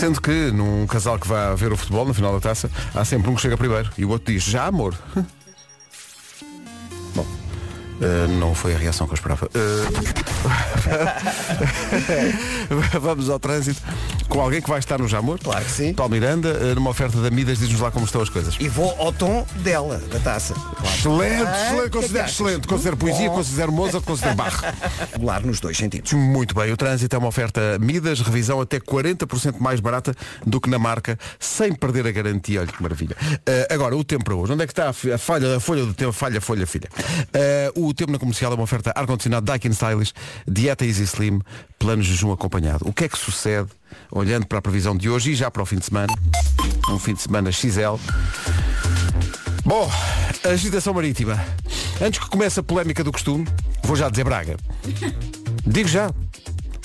[0.00, 3.28] Sendo que num casal que vai ver o futebol no final da taça, há sempre
[3.28, 4.94] um que chega primeiro e o outro diz, já amor.
[8.00, 9.48] Bom, eh, não foi a reação que eu esperava.
[9.54, 9.88] Eh,
[13.00, 13.80] Vamos ao trânsito
[14.28, 15.38] com alguém que vai estar no Jamor.
[15.42, 15.92] Claro que sim.
[15.94, 18.56] Paulo Miranda, eh, numa oferta da Midas, diz-nos lá como estão as coisas.
[18.60, 20.54] E vou ao tom dela, da taça.
[20.84, 22.68] Excelente, Ah, excelente, é que considero excelente.
[22.68, 24.74] Considero poesia, considero Mozart, considero Barra.
[25.12, 26.12] Regular nos dois sentidos.
[26.12, 30.14] Muito bem, o trânsito é uma oferta Midas, revisão até 40% mais barata
[30.46, 32.60] do que na marca, sem perder a garantia.
[32.60, 33.16] Olha que maravilha.
[33.44, 34.52] Eh, agora, o tempo para hoje.
[34.52, 36.12] Onde é que está a, falha, a folha do tempo?
[36.12, 36.88] Falha, folha, filha.
[37.32, 40.12] Eh, o tempo na comercial é uma oferta ar-condicionado Daikin Stylish,
[40.46, 41.40] dieta Easy Slim,
[41.78, 42.86] plano jejum acompanhado.
[42.88, 43.68] O que é que sucede,
[44.10, 46.12] olhando para a previsão de hoje e já para o fim de semana?
[46.90, 47.96] Um fim de semana XL.
[49.64, 49.90] Bom,
[50.44, 51.38] agitação marítima.
[52.00, 53.46] Antes que comece a polémica do costume,
[53.84, 54.56] vou já dizer Braga.
[55.66, 56.10] Digo já.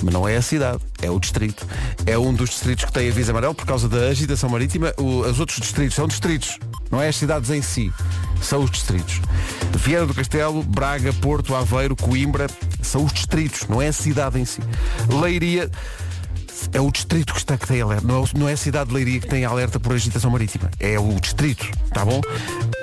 [0.05, 1.65] Mas não é a cidade, é o distrito.
[2.05, 4.93] É um dos distritos que tem aviso amarelo por causa da agitação marítima.
[4.97, 6.59] O- os outros distritos são distritos,
[6.91, 7.91] não é as cidades em si,
[8.39, 9.19] são os distritos.
[9.75, 12.45] Vieira do Castelo, Braga, Porto, Aveiro, Coimbra,
[12.83, 14.61] são os distritos, não é a cidade em si.
[15.09, 15.71] Leiria
[16.71, 18.05] é o distrito que está que tem alerta.
[18.07, 20.69] Não é, não é a cidade de Leiria que tem alerta por agitação marítima.
[20.79, 22.21] É o distrito, tá bom?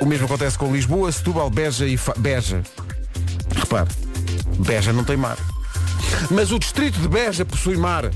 [0.00, 2.14] O mesmo acontece com Lisboa, Setúbal, Beja e Fa...
[2.18, 2.62] Beja.
[3.54, 3.90] Repare,
[4.58, 5.38] Beja não tem mar.
[6.30, 8.10] Mas o distrito de Beja possui mar.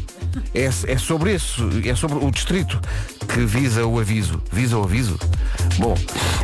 [0.54, 2.78] É, é sobre isso, é sobre o distrito
[3.26, 4.40] que visa o aviso.
[4.52, 5.18] Visa o aviso?
[5.78, 5.96] Bom,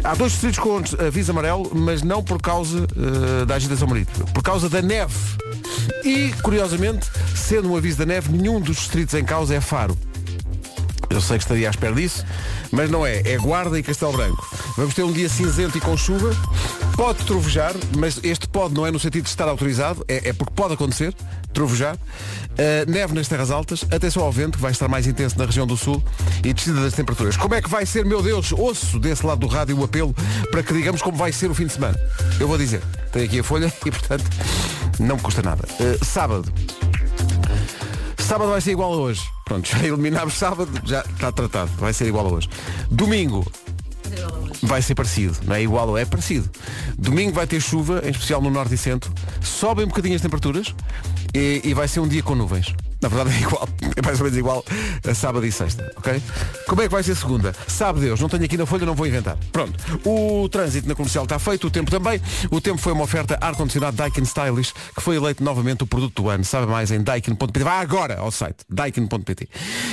[0.02, 4.24] há dois distritos com aviso amarelo, mas não por causa eh, da agitação marítima.
[4.26, 5.14] Por causa da neve.
[6.04, 9.96] E, curiosamente, sendo um aviso da neve, nenhum dos distritos em causa é Faro.
[11.10, 12.24] Eu sei que estaria à espera disso,
[12.70, 13.20] mas não é.
[13.24, 14.46] É Guarda e Castelo Branco.
[14.76, 16.34] Vamos ter um dia cinzento e com chuva.
[16.96, 20.52] Pode trovejar, mas este pode não é no sentido de estar autorizado, é, é porque
[20.54, 21.14] pode acontecer,
[21.52, 21.96] trovejar.
[21.96, 25.66] Uh, neve nas terras altas, atenção ao vento, que vai estar mais intenso na região
[25.66, 26.02] do sul
[26.44, 27.36] e descida das temperaturas.
[27.36, 30.14] Como é que vai ser, meu Deus, ouço desse lado do rádio o apelo
[30.50, 31.98] para que digamos como vai ser o fim de semana.
[32.38, 34.24] Eu vou dizer, tenho aqui a folha e portanto
[34.98, 35.66] não me custa nada.
[35.80, 36.52] Uh, sábado,
[38.22, 39.22] Sábado vai ser igual a hoje.
[39.44, 41.70] Pronto, já eliminámos sábado, já está tratado.
[41.78, 42.48] Vai ser igual a hoje.
[42.90, 43.44] Domingo
[44.62, 45.36] vai ser parecido.
[45.44, 46.48] Não é igual, é parecido.
[46.96, 49.12] Domingo vai ter chuva, em especial no norte e centro.
[49.40, 50.74] Sobem um bocadinho as temperaturas
[51.34, 52.74] e, e vai ser um dia com nuvens.
[53.02, 54.64] Na verdade é igual, é mais ou menos igual
[55.04, 56.22] a sábado e sexta, ok?
[56.68, 57.52] Como é que vai ser segunda?
[57.66, 59.36] Sabe Deus, não tenho aqui na folha, não vou inventar.
[59.50, 59.76] Pronto,
[60.08, 62.20] o trânsito na comercial está feito, o tempo também.
[62.48, 66.28] O tempo foi uma oferta ar-condicionado Daikin Stylish, que foi eleito novamente o produto do
[66.28, 66.44] ano.
[66.44, 67.64] Sabe mais em daikin.pt.
[67.64, 69.48] Vá agora ao site, daikin.pt.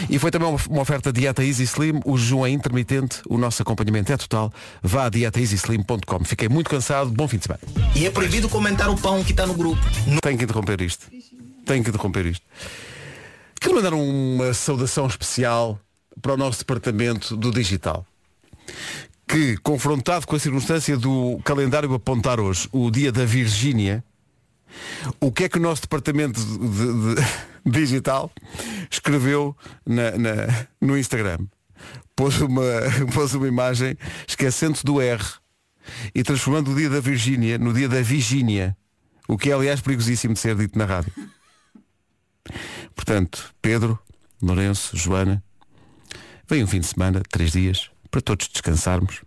[0.07, 4.13] E foi também uma, oferta dieta Easy Slim, o jejum é intermitente, o nosso acompanhamento
[4.13, 4.53] é total.
[4.83, 6.23] Vá a dietaeasyslim.com.
[6.25, 7.61] Fiquei muito cansado, bom fim de semana.
[7.95, 9.81] E é proibido comentar o pão que está no grupo.
[10.21, 11.07] Tenho que interromper isto.
[11.65, 12.45] Tenho que interromper isto.
[13.59, 15.79] Quero mandar uma saudação especial
[16.21, 18.05] para o nosso departamento do digital.
[19.27, 24.03] Que, confrontado com a circunstância do calendário apontar hoje, o dia da Virgínia,
[25.19, 27.21] o que é que o nosso departamento de, de- de
[27.79, 28.31] digital
[28.89, 29.55] escreveu
[29.85, 31.39] na- na- no Instagram?
[32.15, 32.63] Pôs uma,
[33.13, 33.97] pôs uma imagem
[34.27, 35.23] esquecendo-se do R
[36.13, 38.75] e transformando o dia da Virgínia no dia da Vigínia.
[39.27, 41.13] O que é, aliás, perigosíssimo de ser dito na rádio.
[42.99, 43.97] Portanto, Pedro,
[44.41, 45.41] Lourenço, Joana,
[46.49, 49.21] vem um fim de semana, três dias, para todos descansarmos.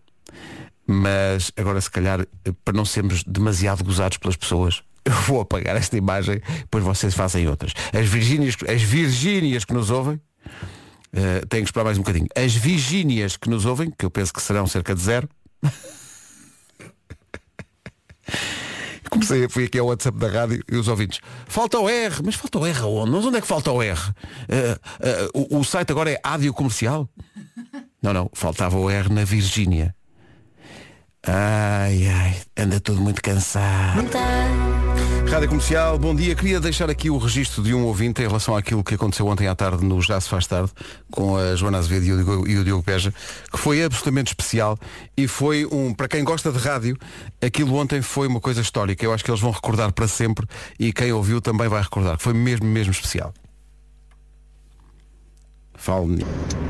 [0.87, 2.27] Mas agora, se calhar,
[2.67, 7.49] para não sermos demasiado gozados pelas pessoas, eu vou apagar esta imagem, depois vocês fazem
[7.49, 7.73] outras.
[7.99, 10.21] As Virgínias, as Virgínias que nos ouvem,
[11.15, 12.29] eh, têm que esperar mais um bocadinho.
[12.37, 15.27] As Virgínias que nos ouvem, que eu penso que serão cerca de zero,
[19.13, 21.21] Comecei, fui aqui ao WhatsApp da rádio e os ouvintes.
[21.47, 23.11] Falta o R, mas falta o R aonde?
[23.11, 24.01] Mas onde é que falta o R?
[24.49, 27.07] Eh, eh, o, o site agora é ádio comercial?
[28.03, 29.95] Não, não, faltava o R na Virgínia.
[31.27, 34.01] Ai, ai, anda tudo muito cansado.
[35.33, 36.35] Rádio Comercial, bom dia.
[36.35, 39.55] Queria deixar aqui o registro de um ouvinte em relação àquilo que aconteceu ontem à
[39.55, 40.71] tarde no Já se faz tarde
[41.11, 43.15] com a Joana Azevedo e o Diogo, e o Diogo Peja,
[43.51, 44.79] que foi absolutamente especial
[45.17, 46.99] e foi um, para quem gosta de rádio,
[47.41, 49.07] aquilo ontem foi uma coisa histórica.
[49.07, 50.47] Eu acho que eles vão recordar para sempre
[50.79, 52.19] e quem ouviu também vai recordar.
[52.19, 53.33] Foi mesmo, mesmo especial.
[55.83, 56.17] Falo.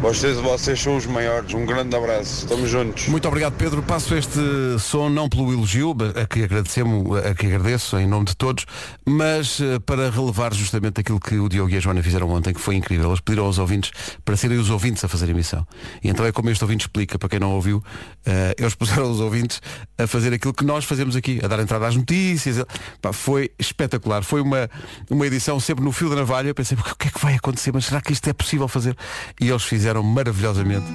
[0.00, 1.52] Vocês, vocês são os maiores.
[1.52, 2.44] Um grande abraço.
[2.44, 3.08] Estamos juntos.
[3.08, 3.82] Muito obrigado, Pedro.
[3.82, 4.40] Passo este
[4.78, 8.64] som não pelo elogio, a que agradecemos, a que agradeço em nome de todos,
[9.06, 12.60] mas eh, para relevar justamente aquilo que o Diogo e a Joana fizeram ontem, que
[12.60, 13.10] foi incrível.
[13.10, 13.90] Eles pediram aos ouvintes
[14.24, 15.66] para serem os ouvintes a fazer a emissão.
[16.02, 17.84] E então é como este ouvinte explica, para quem não ouviu,
[18.24, 19.60] eh, eles puseram os ouvintes
[19.98, 22.64] a fazer aquilo que nós fazemos aqui, a dar entrada às notícias.
[23.02, 24.22] Pá, foi espetacular.
[24.22, 24.70] Foi uma,
[25.10, 26.48] uma edição sempre no fio da navalha.
[26.48, 27.72] Eu pensei, o que é que vai acontecer?
[27.74, 28.96] Mas será que isto é possível fazer?
[29.40, 30.86] E eles fizeram maravilhosamente.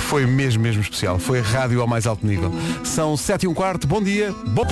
[0.00, 1.18] Foi mesmo, mesmo especial.
[1.18, 2.52] Foi rádio ao mais alto nível.
[2.84, 3.86] São sete e um quarto.
[3.86, 4.32] Bom dia.
[4.48, 4.66] Bom...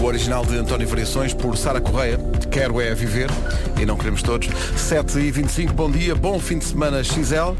[0.00, 2.18] O original de António Variações por Sara Correia.
[2.50, 3.30] Quero é viver
[3.80, 4.48] e não queremos todos.
[4.76, 6.14] 7 e 25 bom dia.
[6.14, 7.54] Bom fim de semana XL.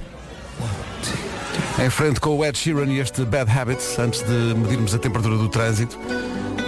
[1.78, 5.36] Em frente com o Ed Sheeran e este Bad Habits, antes de medirmos a temperatura
[5.36, 5.98] do trânsito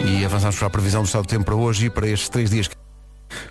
[0.05, 2.51] e avançarmos para a previsão do estado do tempo para hoje e para estes três
[2.51, 2.71] dias.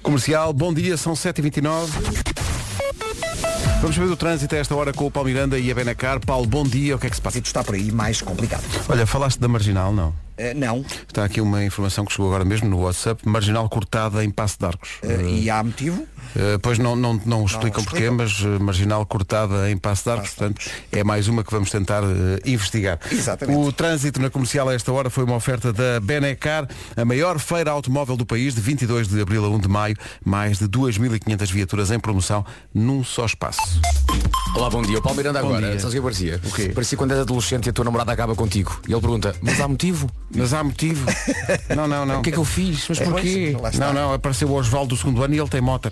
[0.01, 2.52] Comercial, bom dia, são 7h29.
[3.83, 6.17] Vamos ver o trânsito a esta hora com o Paulo Miranda e a Benacar.
[6.25, 7.37] Paulo, bom dia, o que é que se passa?
[7.37, 8.63] Isto está por aí mais complicado.
[8.87, 10.15] Olha, falaste da Marginal, não?
[10.37, 10.85] Eh, não.
[11.05, 14.65] Está aqui uma informação que chegou agora mesmo no WhatsApp, Marginal cortada em Passo de
[14.65, 14.89] Arcos.
[15.03, 16.07] Eh, e há motivo?
[16.35, 17.83] Uh, pois não, não, não explicam explicam.
[17.83, 20.61] porquê, mas uh, marginal cortada em Passo de Arcos, portanto
[20.91, 22.07] é mais uma que vamos tentar uh,
[22.45, 22.99] investigar.
[23.11, 23.57] Exatamente.
[23.57, 27.71] O trânsito na comercial a esta hora foi uma oferta da Benecar, a maior feira
[27.71, 31.91] automóvel do país, de 22 de abril a 1 de maio, mais de 2.500 viaturas
[31.91, 33.61] em promoção num só espaço.
[34.55, 34.99] Olá, bom dia.
[34.99, 35.71] O Paulo Miranda Bom agora.
[35.71, 35.79] dia.
[35.79, 36.39] Sabes o que parecia?
[36.43, 36.69] O quê?
[36.69, 38.79] Parecia quando és adolescente e a tua namorada acaba contigo.
[38.87, 40.09] E ele pergunta, mas há motivo?
[40.35, 41.05] Mas há motivo?
[41.75, 42.19] não, não, não.
[42.19, 42.85] O que é que eu fiz?
[42.87, 43.55] Mas É, porquê?
[43.71, 43.87] está.
[43.87, 45.91] Não, não, apareceu o Osvaldo do segundo ano e ele tem moto.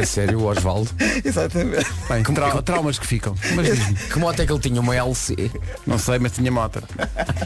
[0.00, 0.90] A sério, o Osvaldo?
[1.24, 1.86] Exatamente.
[2.08, 3.34] Bem, trau- traumas que ficam.
[3.54, 4.80] Mas diz-me, Que moto é que ele tinha?
[4.80, 5.50] Uma LC?
[5.86, 6.82] não sei, mas tinha moto.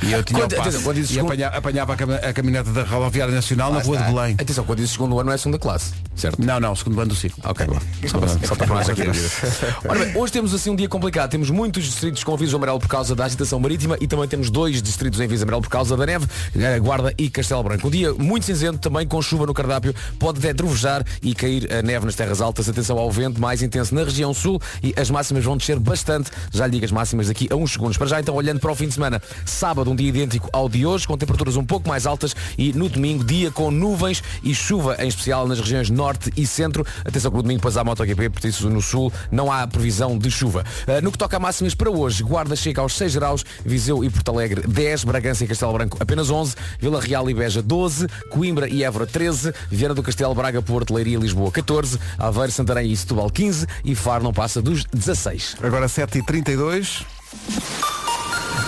[0.03, 2.33] E eu tinha Quando- o atenção, quando dizes e segundo- apanha- apanhava a, cam- a
[2.33, 4.37] caminhonete da rodoviária nacional na rua de Belém.
[4.39, 6.43] Atenção, quando dizes segundo ano não é segunda classe, certo?
[6.45, 7.43] Não, não, segundo ano do ciclo.
[7.45, 7.79] Ok, bom.
[8.09, 9.03] Só para, só para tornar aqui.
[9.89, 11.31] Ora bem, hoje temos assim um dia complicado.
[11.31, 14.83] Temos muitos distritos com aviso amarelo por causa da agitação marítima e também temos dois
[14.83, 16.27] distritos em aviso amarelo por causa da neve,
[16.59, 17.87] eh, Guarda e Castelo Branco.
[17.87, 21.83] Um dia muito cinzento, também com chuva no cardápio, pode até trovejar e cair a
[21.83, 22.69] neve nas terras altas.
[22.69, 26.31] Atenção ao vento mais intenso na região sul e as máximas vão descer bastante.
[26.53, 27.97] Já lhe digo as máximas daqui a uns segundos.
[27.97, 30.87] Para já, então, olhando para o fim de semana, sábado, um dia idêntico ao de
[30.87, 34.97] hoje, com temperaturas um pouco mais altas e no domingo, dia com nuvens e chuva,
[34.99, 36.85] em especial nas regiões norte e centro.
[37.05, 40.31] Atenção que no domingo depois há MotoGP, por isso no sul não há previsão de
[40.31, 40.65] chuva.
[40.87, 44.11] Uh, no que toca a máximas para hoje, Guarda chega aos 6 graus, Viseu e
[44.11, 48.69] Porto Alegre 10, Bragança e Castelo Branco apenas 11, Vila Real e Beja 12, Coimbra
[48.69, 51.99] e Évora 13, Viana do Castelo, Braga, Porto, Leiria e Lisboa 14,
[52.31, 55.57] Aveiro, Santarém e Setúbal 15 e Faro não passa dos 16.
[55.63, 57.05] Agora 7h32.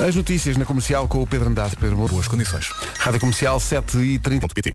[0.00, 1.76] As notícias na comercial com o Pedro Andrade.
[1.76, 2.12] Pedro Moura.
[2.12, 2.70] Boas condições.
[2.98, 4.72] Rádio Comercial 7h30.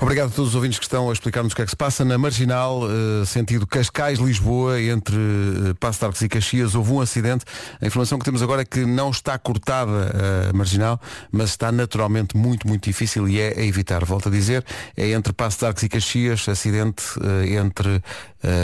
[0.00, 2.04] Obrigado a todos os ouvintes que estão a explicar-nos o que é que se passa.
[2.04, 7.44] Na Marginal, eh, sentido Cascais-Lisboa, entre eh, Passo de Arcos e Caxias, houve um acidente.
[7.80, 11.00] A informação que temos agora é que não está cortada a Marginal,
[11.32, 14.04] mas está naturalmente muito, muito difícil e é a evitar.
[14.04, 14.64] Volto a dizer,
[14.96, 18.02] é entre Passo de Arcos e Caxias, acidente eh, entre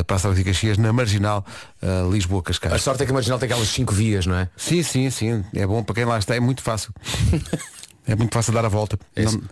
[0.06, 1.44] Passo de Caxias, na Marginal,
[1.82, 2.74] eh, Lisboa-Cascais.
[2.74, 4.48] A sorte é que a Marginal tem aquelas 5 vias, não é?
[4.56, 5.44] Sim, sim, sim.
[5.54, 6.92] É bom para quem lá está, é muito fácil.
[8.06, 8.98] É muito fácil dar a volta.
[9.16, 9.38] isso.
[9.38, 9.44] Não,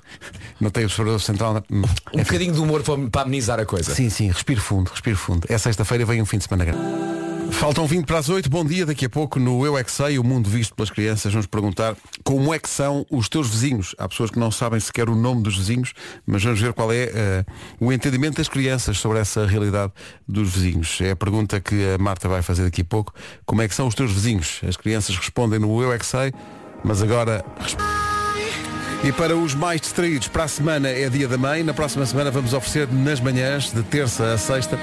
[0.61, 1.65] não tem o separador central.
[1.71, 3.95] Um bocadinho de humor para, para amenizar a coisa.
[3.95, 5.47] Sim, sim, respiro fundo, respiro fundo.
[5.49, 7.32] É sexta-feira, vem um fim de semana grande.
[7.53, 10.19] Faltam 20 para as 8, bom dia, daqui a pouco no Eu é que Sei,
[10.19, 11.95] o mundo visto pelas crianças, vamos perguntar
[12.25, 13.95] como é que são os teus vizinhos.
[13.99, 15.93] Há pessoas que não sabem sequer o nome dos vizinhos,
[16.27, 17.45] mas vamos ver qual é eh,
[17.79, 19.93] o entendimento das crianças sobre essa realidade
[20.27, 21.01] dos vizinhos.
[21.01, 23.15] É a pergunta que a Marta vai fazer daqui a pouco.
[23.47, 24.61] Como é que são os teus vizinhos?
[24.67, 26.33] As crianças respondem no Eu é que Sei,
[26.83, 27.45] mas agora...
[29.05, 31.63] e para os mais distraídos, para a semana é dia da mãe.
[31.63, 34.79] Na próxima semana vamos oferecer nas manhãs, de terça a sexta,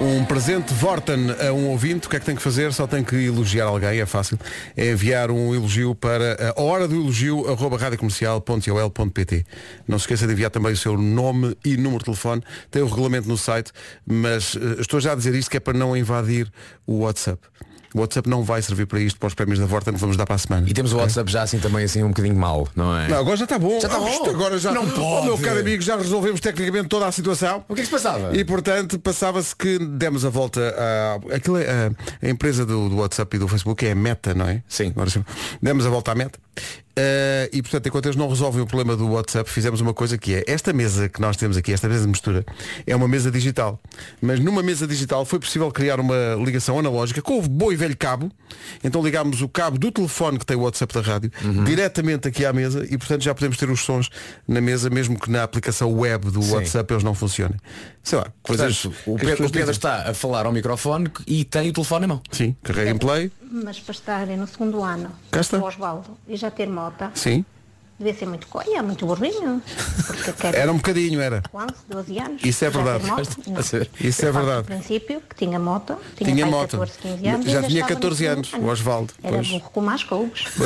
[0.00, 2.06] um presente Vorten a um ouvinte.
[2.06, 2.72] O que é que tem que fazer?
[2.72, 4.38] Só tem que elogiar alguém, é fácil.
[4.74, 7.76] É enviar um elogio para a hora do elogio arroba
[9.86, 12.42] Não se esqueça de enviar também o seu nome e número de telefone.
[12.70, 13.72] Tem o regulamento no site,
[14.06, 16.50] mas eh, estou já a dizer isto que é para não invadir
[16.86, 17.40] o WhatsApp.
[17.94, 20.36] O WhatsApp não vai servir para isto, para os prémios da Vorten, vamos dar para
[20.36, 20.68] a semana.
[20.68, 20.96] E temos o?
[20.98, 23.08] WhatsApp já assim também assim um bocadinho mau, não é?
[23.08, 23.80] Não, agora já está bom.
[23.80, 24.30] Já está Ah, bom.
[24.30, 25.26] Agora já Não Oh, pode.
[25.26, 27.64] meu caro amigo, já resolvemos tecnicamente toda a situação.
[27.68, 28.36] O que é que se passava?
[28.36, 31.34] E portanto passava-se que demos a volta a.
[31.34, 31.64] Aquilo é,
[32.22, 34.62] a, a empresa do, do WhatsApp e do Facebook é a Meta, não é?
[34.68, 34.88] Sim.
[34.88, 35.24] Agora sim.
[35.62, 36.38] Demos a volta à Meta.
[37.00, 40.34] Eh, e portanto, enquanto eles não resolvem o problema do WhatsApp, fizemos uma coisa que
[40.34, 42.44] é esta mesa que nós temos aqui, esta mesa de mistura,
[42.86, 43.80] é uma mesa digital.
[44.20, 47.96] Mas numa mesa digital foi possível criar uma ligação analógica com o bom e velho
[47.96, 48.30] cabo.
[48.84, 51.30] Então ligámos o cabo do telefone que tem o WhatsApp da rádio
[51.64, 54.10] diretamente aqui à mesa e portanto já podemos ter os sons
[54.46, 56.52] na mesa, mesmo que na aplicação web do Sim.
[56.52, 57.56] WhatsApp eles não funcionem.
[58.02, 58.82] Sei lá, coisas.
[58.82, 62.14] Portanto, o Pedro, o Pedro está a falar ao microfone e tem o telefone na
[62.14, 62.22] mão.
[62.30, 63.30] Sim, carrega em play.
[63.42, 65.58] Mas para estarem no segundo ano, Cá está.
[65.58, 67.44] Osvaldo, e já ter mota, Sim.
[68.00, 69.62] Devia ser muito coia, muito burrinho.
[70.54, 71.42] Era um bocadinho, era.
[71.52, 72.42] 11, 12 anos.
[72.44, 73.04] Isso é verdade.
[74.00, 74.62] Isso é falo verdade.
[74.62, 76.78] do princípio que tinha moto, tinha, Tinha moto.
[76.78, 77.46] 14, 15 anos.
[77.46, 78.66] Já tinha estava no 14 segundo anos, ano.
[78.66, 79.48] o Osvaldo, Era pois.
[79.48, 80.44] burro com mais couves.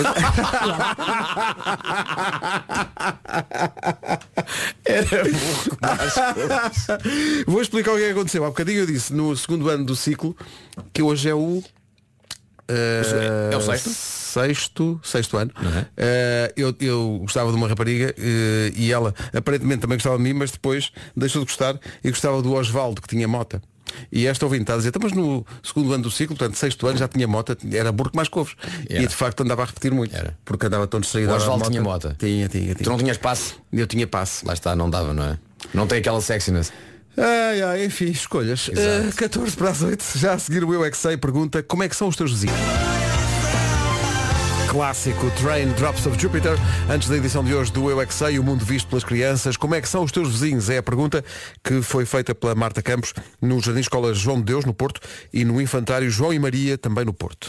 [4.85, 5.79] Era burro.
[7.47, 8.45] Vou explicar o que é que aconteceu.
[8.45, 10.37] Há bocadinho eu disse no segundo ano do ciclo
[10.93, 11.63] que hoje é o.
[12.69, 13.91] eh, É o sexto?
[13.91, 15.51] Sexto, sexto ano.
[15.63, 15.85] Uhum.
[15.97, 20.33] Eh, eu, eu gostava de uma rapariga eh, e ela aparentemente também gostava de mim,
[20.33, 23.63] mas depois deixou de gostar e gostava do Osvaldo, que tinha mota.
[24.11, 26.85] E esta ouvinte está a dizer, "Então, mas no segundo ano do ciclo, portanto, sexto
[26.89, 28.57] ano já tinha mota, era burro mais couves.
[28.91, 30.17] E de facto andava a repetir muito.
[30.17, 30.37] Era.
[30.45, 31.31] Porque andava tão distraído.
[31.33, 32.17] O Osvaldo tinha mota?
[32.19, 32.99] Tinha, tinha, Tu não tinha.
[32.99, 33.55] tinhas passe?
[33.73, 34.45] Eu tinha passe.
[34.45, 35.39] Lá está, não dava, não é?
[35.73, 36.73] Não tem aquela sexiness.
[37.17, 38.69] Ai, ai, enfim, escolhas.
[38.69, 39.09] Exato.
[39.09, 40.05] Eh, 14 para as 8.
[40.17, 42.33] Já a seguir o Eu é que sei pergunta como é que são os teus
[42.33, 42.57] vizinhos.
[44.69, 46.59] Clássico Train Drops of Jupiter.
[46.91, 49.57] Antes da edição de hoje do Eu é que sei, o mundo visto pelas crianças.
[49.57, 50.69] Como é que são os teus vizinhos?
[50.69, 51.25] É a pergunta
[51.63, 55.01] que foi feita pela Marta Campos no Jardim Escola João de Deus, no Porto,
[55.33, 57.47] e no Infantário João e Maria, também no Porto.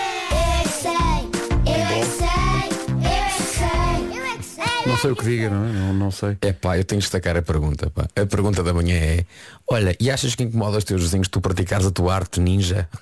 [5.06, 5.72] Sei o que diga, não é?
[5.72, 6.38] Não, não sei.
[6.42, 7.90] É pá, eu tenho de destacar a pergunta.
[7.90, 8.08] Pá.
[8.16, 9.26] A pergunta da manhã é
[9.68, 12.88] Olha, e achas que incomoda os teus vizinhos tu praticares a tua arte ninja?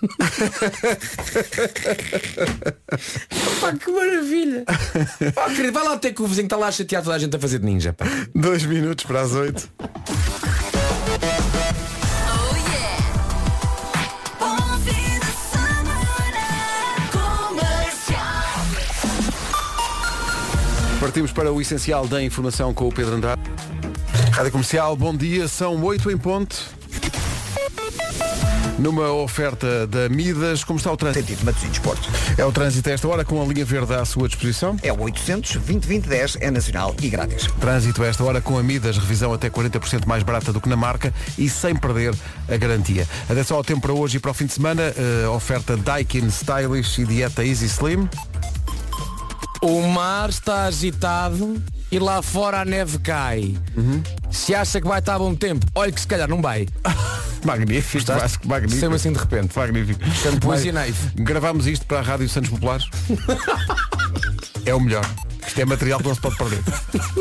[3.60, 4.64] pá, que maravilha!
[5.36, 7.36] Pá, querido, vai lá ter que o vizinho está lá a chatear toda a gente
[7.36, 7.92] a fazer de ninja.
[7.92, 8.06] Pá.
[8.34, 9.70] Dois minutos para as 8.
[21.04, 23.42] Partimos para o essencial da informação com o Pedro Andrade.
[24.32, 26.56] Rádio Comercial, bom dia, são 8 em ponto.
[28.80, 31.28] Numa oferta da Midas, como está o trânsito?
[31.28, 32.10] Sentido Matosinhos Porto.
[32.38, 34.78] É o trânsito a esta hora com a linha verde à sua disposição.
[34.82, 37.48] É o 800 2010 é nacional e grátis.
[37.60, 40.78] Trânsito a esta hora com a Midas, revisão até 40% mais barata do que na
[40.78, 42.16] marca e sem perder
[42.48, 43.06] a garantia.
[43.30, 47.02] Atenção ao tempo para hoje e para o fim de semana, eh, oferta Daikin Stylish
[47.02, 48.08] e dieta Easy Slim.
[49.64, 53.56] O mar está agitado e lá fora a neve cai.
[54.30, 56.68] Se acha que vai estar bom tempo, olha que se calhar não vai.
[57.46, 58.22] Magnífico, Gostaste?
[58.22, 58.80] Vasco, magnífico.
[58.82, 59.58] Saiu assim de repente.
[59.58, 60.02] Magnífico.
[60.04, 61.12] E Mas neve.
[61.16, 62.90] Gravámos isto para a Rádio Santos Populares.
[64.66, 65.06] é o melhor.
[65.48, 66.60] Isto é material que não se pode perder.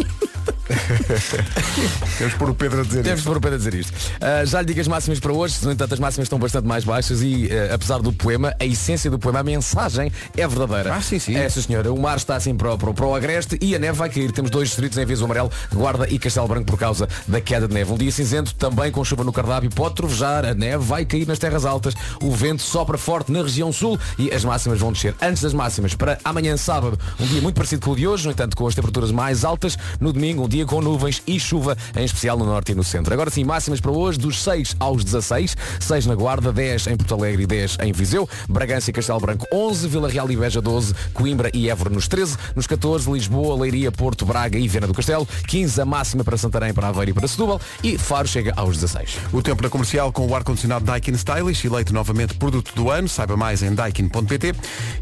[2.19, 3.31] Temos por o Pedro a dizer Temos isto.
[3.31, 3.93] por pena dizer isto.
[4.21, 6.85] Ah, já lhe digo as máximas para hoje, no entanto as máximas estão bastante mais
[6.85, 10.95] baixas e ah, apesar do poema, a essência do poema, a mensagem é verdadeira.
[10.95, 11.35] Ah, sim, sim.
[11.37, 11.93] É, sim senhora.
[11.93, 14.09] O mar está assim para, o- para, o- para o agreste e a neve vai
[14.09, 14.31] cair.
[14.33, 17.75] Temos dois distritos em aviso amarelo, Guarda e Castelo Branco por causa da queda de
[17.75, 17.93] neve.
[17.93, 21.39] Um dia cinzento, também com chuva no cardápio, pode trovejar, a neve vai cair nas
[21.39, 25.15] terras altas, o vento sopra forte na região sul e as máximas vão descer.
[25.21, 28.33] Antes das máximas, para amanhã sábado, um dia muito parecido com o de hoje, no
[28.33, 32.05] entanto com as temperaturas mais altas, no domingo um dia com nuvens e chuva, em
[32.05, 33.13] especial no norte e no centro.
[33.13, 37.15] Agora sim, máximas para hoje, dos 6 aos 16, 6 na Guarda, 10 em Porto
[37.15, 40.95] Alegre e 10 em Viseu, Bragança e Castelo Branco 11, Vila Real e Beja 12,
[41.13, 45.27] Coimbra e Évora nos 13, nos 14, Lisboa, Leiria, Porto, Braga e Viana do Castelo,
[45.47, 47.61] 15 a máxima para Santarém, para Aveiro e para Setúbal.
[47.83, 49.19] E Faro chega aos 16.
[49.33, 53.37] O tempo na comercial com o ar-condicionado Daikin Stylish, eleito novamente produto do ano, saiba
[53.37, 54.55] mais em daikin.pt.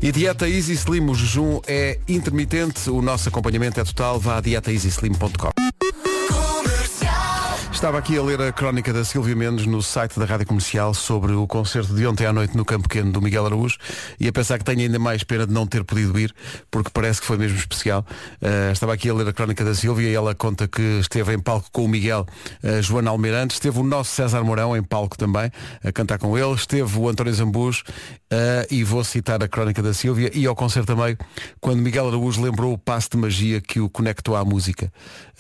[0.03, 4.41] E dieta Easy Slim, o jejum é intermitente, o nosso acompanhamento é total, vá a
[4.41, 6.80] dietaeasyslim.com rr.com.
[7.81, 11.33] Estava aqui a ler a crónica da Silvia Mendes no site da Rádio Comercial sobre
[11.33, 13.79] o concerto de ontem à noite no Campo Pequeno do Miguel Araújo
[14.21, 16.31] e a pensar que tenho ainda mais pena de não ter podido ir,
[16.71, 18.05] porque parece que foi mesmo especial.
[18.43, 21.39] Uh, estava aqui a ler a crónica da Silvia e ela conta que esteve em
[21.39, 22.27] palco com o Miguel
[22.63, 25.51] uh, Joana Almeirante, esteve o nosso César Mourão em palco também,
[25.83, 29.95] a cantar com ele, esteve o António Zambujo uh, e vou citar a crónica da
[29.95, 31.17] Silvia e ao concerto meio,
[31.63, 34.93] quando Miguel Araújo lembrou o passo de magia que o conectou à música,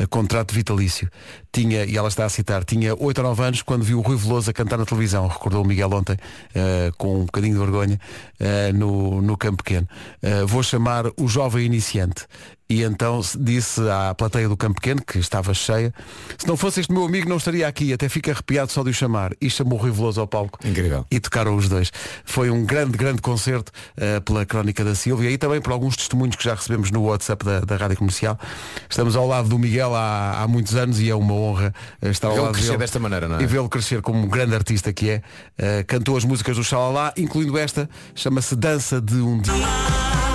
[0.09, 1.07] contrato vitalício.
[1.52, 4.16] Tinha, e ela está a citar, tinha 8 ou 9 anos quando viu o Rui
[4.16, 8.00] Veloso a cantar na televisão, recordou o Miguel ontem, uh, com um bocadinho de vergonha,
[8.40, 9.88] uh, no, no campo pequeno.
[10.23, 12.26] Uh, vou chamar o jovem iniciante.
[12.71, 15.93] E então disse à plateia do Campo Pequeno, que estava cheia,
[16.39, 18.95] se não fosse este meu amigo não estaria aqui, até fica arrepiado só de o
[18.95, 19.33] chamar.
[19.41, 20.57] E chamou o Rui Veloso ao palco.
[20.65, 21.05] Incrível.
[21.11, 21.91] E tocaram os dois.
[22.25, 26.37] Foi um grande, grande concerto uh, pela crónica da Silvia e também por alguns testemunhos
[26.37, 28.39] que já recebemos no WhatsApp da, da Rádio Comercial.
[28.89, 32.29] Estamos ao lado do Miguel há, há muitos anos e é uma honra uh, estar
[32.29, 32.79] ao lado crescer dele.
[32.79, 33.43] desta maneira, não é?
[33.43, 35.23] E vê-lo crescer como um grande artista que é.
[35.59, 40.30] Uh, cantou as músicas do Xalala, incluindo esta, chama-se Dança de um Dia.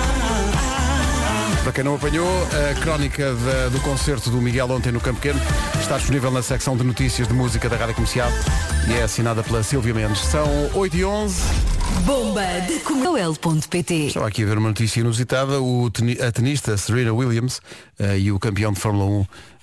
[1.66, 2.28] Para quem não apanhou,
[2.70, 5.40] a crónica da- do concerto do Miguel ontem no Campo Pequeno
[5.80, 8.30] está disponível na secção de notícias de música da Rádio Comercial
[8.88, 10.20] e é assinada pela Silvia Mendes.
[10.20, 11.42] São 8 e 11
[12.04, 15.60] Bomba de Comercial.pt Estava aqui a ver uma notícia inusitada.
[15.60, 17.60] O teni- a tenista Serena Williams
[17.98, 19.20] eh, e o campeão de Fórmula 1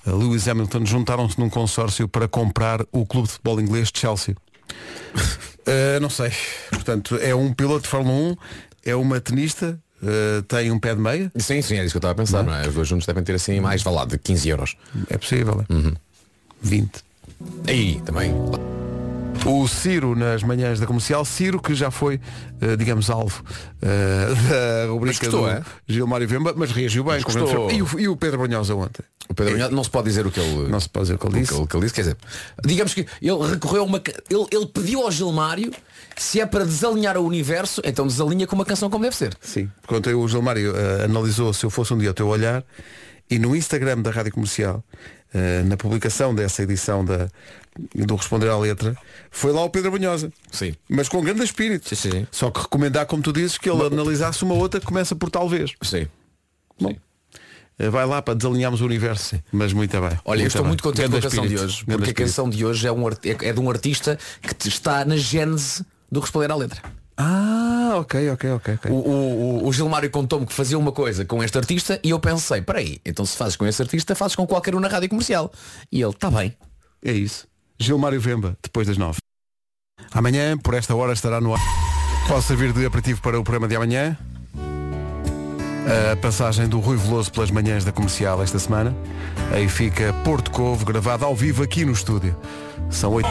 [0.07, 4.35] eh, Lewis Hamilton juntaram-se num consórcio para comprar o clube de futebol inglês de Chelsea.
[5.65, 6.29] Eh, não sei.
[6.71, 8.35] Portanto, é um piloto de Fórmula 1,
[8.85, 11.31] é uma tenista, eh, tem um pé de meia.
[11.37, 12.67] Sim, sim, é isso que eu estava a pensar, não é?
[12.67, 14.75] Os dois juntos devem ter assim mais valado de 15 euros.
[15.09, 15.63] É possível.
[15.69, 15.73] é?
[15.73, 15.93] Uhum.
[16.61, 16.91] 20.
[17.67, 18.33] Aí, também.
[19.45, 22.17] O Ciro nas manhãs da comercial, Ciro que já foi,
[22.61, 23.43] eh, digamos, alvo
[23.81, 24.27] eh,
[24.87, 25.61] da rubrica gostou, do é?
[25.85, 27.19] Gilmário Vemba, mas reagiu bem.
[27.21, 27.73] Mas.
[27.75, 29.03] E o, e o Pedro Brunhosa ontem?
[29.27, 30.69] O Pedro Brunhosa não se pode dizer o que ele.
[30.69, 31.51] Não se pode dizer o que ele o disse.
[31.53, 32.17] que ele- que ele disse, quer dizer,
[32.63, 34.01] digamos que ele recorreu a uma.
[34.29, 35.73] Ele, ele pediu ao Gilmário
[36.15, 39.35] se é para desalinhar o universo, então desalinha com uma canção como deve ser.
[39.41, 39.69] Sim.
[39.87, 42.63] Quando o Gilmário eh, analisou se eu fosse um dia o teu olhar
[43.29, 44.83] e no Instagram da Rádio Comercial,
[45.33, 47.27] eh, na publicação dessa edição da,
[47.95, 48.95] do Responder à Letra,
[49.31, 50.31] foi lá o Pedro Brunhosa.
[50.51, 50.75] Sim.
[50.87, 51.89] Mas com grande espírito.
[51.89, 52.27] Sim, sim.
[52.31, 55.71] Só que recomendar, como tu dizes, que ele analisasse uma outra que começa por talvez.
[55.81, 56.07] Sim.
[56.79, 56.95] Bom,
[57.79, 59.39] eh, vai lá para desalinharmos o universo.
[59.51, 60.19] Mas muito bem.
[60.25, 60.67] Olha, eu estou bem.
[60.69, 62.27] muito contente com a canção de espírito, hoje, grande porque a espírito.
[62.29, 65.83] canção de hoje é, um, art- é, é de um artista que está na gênese
[66.13, 66.81] do Responder à Letra.
[67.17, 68.73] Ah, ok, ok, ok.
[68.75, 68.91] ok.
[68.91, 72.61] O, o, o- Gilmário contou-me que fazia uma coisa com este artista e eu pensei,
[72.61, 75.51] peraí, então se fazes com esse artista, fazes com qualquer um na rádio comercial.
[75.91, 76.55] E ele, está bem.
[77.03, 77.45] É isso.
[77.79, 79.17] Gilmário Vemba, depois das nove.
[80.11, 81.61] Amanhã, por esta hora, estará no ar.
[82.27, 84.17] Posso servir de aperitivo para o programa de amanhã.
[86.11, 88.95] A passagem do Rui Veloso pelas manhãs da comercial esta semana.
[89.51, 92.35] Aí fica Porto Covo, gravado ao vivo aqui no estúdio.
[92.89, 93.27] São oito.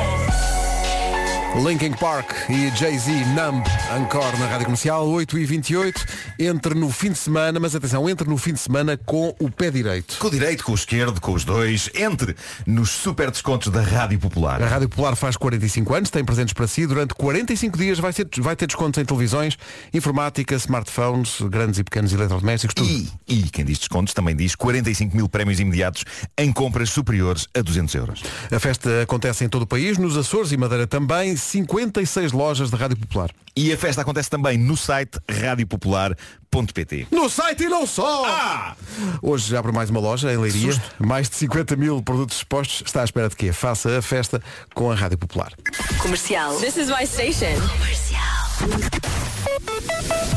[1.54, 3.62] Linkin Park e Jay-Z Numb
[4.00, 6.06] Encore na Rádio Comercial 8 e 28
[6.38, 9.70] Entre no fim de semana Mas atenção, entre no fim de semana com o pé
[9.70, 11.90] direito Com o direito, com o esquerdo, com os dois.
[11.94, 12.34] Entre
[12.66, 14.62] nos super descontos da Rádio Popular.
[14.62, 16.86] A Rádio Popular faz 45 anos, tem presentes para si.
[16.86, 19.58] Durante 45 dias vai, ser, vai ter descontos em televisões,
[19.92, 22.88] informática, smartphones, grandes e pequenos eletrodomésticos, tudo.
[22.88, 26.04] E, e quem diz descontos também diz 45 mil prémios imediatos
[26.38, 28.22] em compras superiores a 200 euros.
[28.50, 32.76] A festa acontece em todo o país, nos Açores e Madeira também, 56 lojas da
[32.76, 33.30] Rádio Popular.
[33.54, 37.08] E a festa acontece também no site radiopopular.pt.
[37.10, 38.24] No site e não só!
[38.26, 38.76] Ah!
[39.20, 40.74] Hoje abre mais uma loja em Leiria.
[40.98, 42.82] Mais de 50 mil produtos expostos.
[42.86, 43.52] Está à espera de quê?
[43.52, 44.42] Faça a festa
[44.74, 45.52] com a Rádio Popular.
[45.98, 46.56] Comercial.
[46.56, 48.41] This is my station.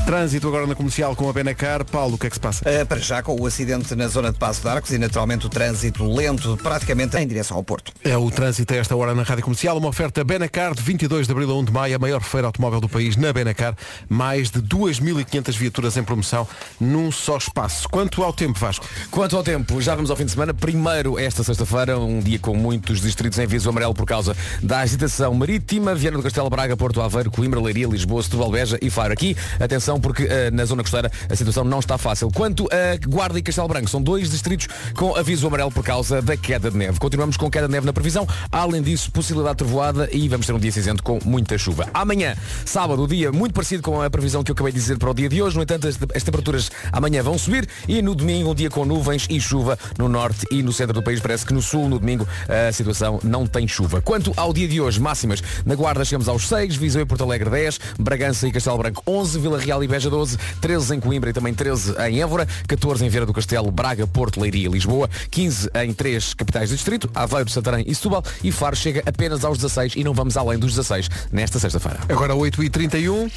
[0.06, 1.84] Trânsito agora na comercial com a Benacar.
[1.84, 2.64] Paulo, o que é que se passa?
[2.64, 5.50] Uh, para já, com o acidente na zona de Passo de Arcos e naturalmente o
[5.50, 7.92] trânsito lento, praticamente em direção ao Porto.
[8.04, 11.32] É o trânsito a esta hora na Rádio Comercial, uma oferta Benacar de 22 de
[11.34, 13.76] abril a 1 de maio, a maior feira automóvel do país na Benacar,
[14.08, 16.48] mais de 2.500 viaturas em promoção
[16.80, 17.90] num só espaço.
[17.90, 18.86] Quanto ao tempo, Vasco?
[19.10, 20.54] Quanto ao tempo, já vamos ao fim de semana.
[20.54, 25.34] Primeiro, esta sexta-feira, um dia com muitos distritos em viso amarelo por causa da agitação
[25.34, 25.96] marítima.
[25.96, 29.14] Viana do Castelo, Braga, Porto Aveiro, Coimbra, Leiria, Lisboa, Setúbal, Beja e Faro.
[29.14, 32.30] Aqui, atenção, porque eh, na zona costeira a situação não está fácil.
[32.32, 36.36] Quanto a Guarda e Castelo Branco, são dois distritos com aviso amarelo por causa da
[36.38, 37.00] queda de neve.
[37.00, 38.28] Continuamos com queda de neve na previsão.
[38.52, 41.88] Além disso, possibilidade de trovoada e vamos ter um dia cinzento com muita chuva.
[41.94, 45.10] Amanhã, sábado, o dia muito parecido com a previsão que eu acabei de dizer para
[45.10, 45.56] o dia de hoje.
[45.56, 49.26] No entanto, as, as temperaturas amanhã vão subir e no domingo, um dia com nuvens
[49.30, 51.20] e chuva no norte e no centro do país.
[51.20, 54.02] Parece que no sul, no domingo, a situação não tem chuva.
[54.02, 57.50] Quanto ao dia de hoje, máximas na Guarda chegamos aos 6, Viseu e Porto Alegre
[57.50, 61.34] 10, Bragança e Castelo Branco 11, Vila Real e Beja 12, 13 em Coimbra e
[61.34, 65.70] também 13 em Évora, 14 em Vieira do Castelo, Braga, Porto, Leiria e Lisboa, 15
[65.84, 69.94] em três capitais do distrito, Aveiro, Santarém e Setúbal e Faro chega apenas aos 16
[69.96, 72.00] e não vamos além dos 16 nesta sexta-feira.
[72.10, 73.32] Agora 8h31.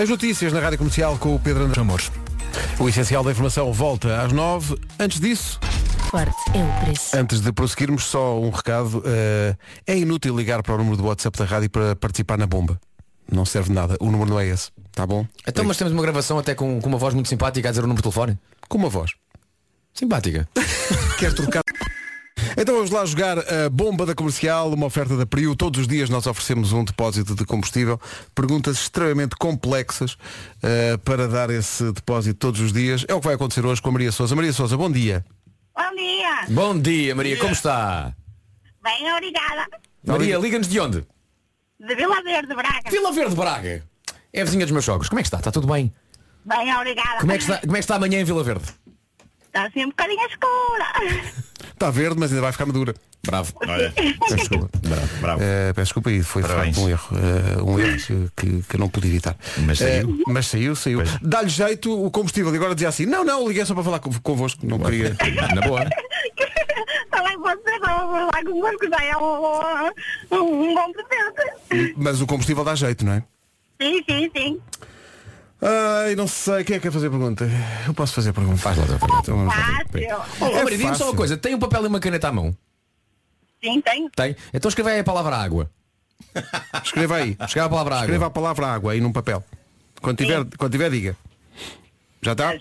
[0.00, 2.10] As notícias na Rádio Comercial com o Pedro André Amores.
[2.78, 4.76] O essencial da informação volta às 9.
[4.98, 5.58] Antes disso,
[6.54, 7.16] é o preço.
[7.16, 9.02] antes de prosseguirmos, só um recado.
[9.04, 12.78] eh, é inútil ligar para o número do WhatsApp da rádio para participar na bomba.
[13.30, 13.96] Não serve de nada.
[14.00, 14.70] O número não é esse.
[14.92, 15.26] Tá bom?
[15.46, 17.86] Então, mas temos uma gravação até com, com uma voz muito simpática a dizer o
[17.86, 18.38] número de telefone.
[18.68, 19.12] Com uma voz.
[19.92, 20.48] Simpática.
[21.18, 21.62] Queres trocar?
[22.56, 25.56] Então vamos lá jogar a bomba da comercial, uma oferta da Priu.
[25.56, 28.00] Todos os dias nós oferecemos um depósito de combustível.
[28.34, 30.16] Perguntas extremamente complexas
[30.62, 33.04] eh, para dar esse depósito todos os dias.
[33.08, 34.36] É o que vai acontecer hoje com a Maria Souza.
[34.36, 35.24] Maria Souza, bom dia.
[35.76, 36.46] Bom dia.
[36.48, 38.14] Bom dia, Maria, como está?
[38.82, 39.66] Bem, obrigada.
[40.06, 41.04] Maria, liga-nos de onde?
[41.86, 42.90] De Vila Verde, Braga.
[42.90, 43.82] Vila Verde Braga.
[44.32, 45.08] É vizinha dos meus jogos.
[45.08, 45.38] Como é que está?
[45.38, 45.92] Está tudo bem?
[46.44, 47.20] Bem, obrigada.
[47.20, 48.64] Como é que está, como é que está amanhã em Vila Verde?
[49.46, 51.34] Está assim um bocadinho escura.
[51.74, 52.94] Está verde, mas ainda vai ficar madura.
[53.26, 53.52] Bravo.
[53.66, 54.70] Olha, Peço desculpa.
[54.80, 55.42] bravo, bravo.
[55.42, 56.76] Eh, peço desculpa e foi de Parabéns.
[56.76, 57.08] facto um erro.
[57.16, 59.36] eh, um erro que, que- não pude evitar.
[59.66, 60.10] Mas saiu.
[60.20, 61.02] Eh, mas saiu, saiu.
[61.20, 64.20] Dá-lhe jeito o combustível e agora dizia assim, não, não, liguei só para falar conv-
[64.22, 64.64] convosco.
[64.64, 65.16] Não queria.
[65.54, 65.84] Na boa.
[67.44, 71.94] Vou lá convosco, já é um, bom presente.
[71.96, 73.22] Mas o combustível dá jeito, não é?
[73.80, 74.60] Sim, sim, sim.
[75.60, 77.48] Ai, não sei, quem é que quer fazer pergunta?
[77.86, 78.58] Eu posso fazer pergunta.
[78.58, 78.84] Faz lá,
[79.20, 79.52] então lá.
[79.52, 80.16] Fácil.
[80.40, 81.36] Oh, É Maria, só uma coisa.
[81.36, 82.56] Tem um papel e uma caneta à mão?
[83.62, 84.10] Sim, tenho.
[84.10, 84.36] Tem?
[84.52, 85.70] Então escreve aí a palavra água.
[86.82, 87.36] Escreva aí.
[87.46, 88.04] Escreve a palavra água.
[88.04, 89.42] Escreva a palavra água aí num papel.
[90.02, 91.16] Quando tiver, quando tiver diga.
[92.20, 92.54] Já está?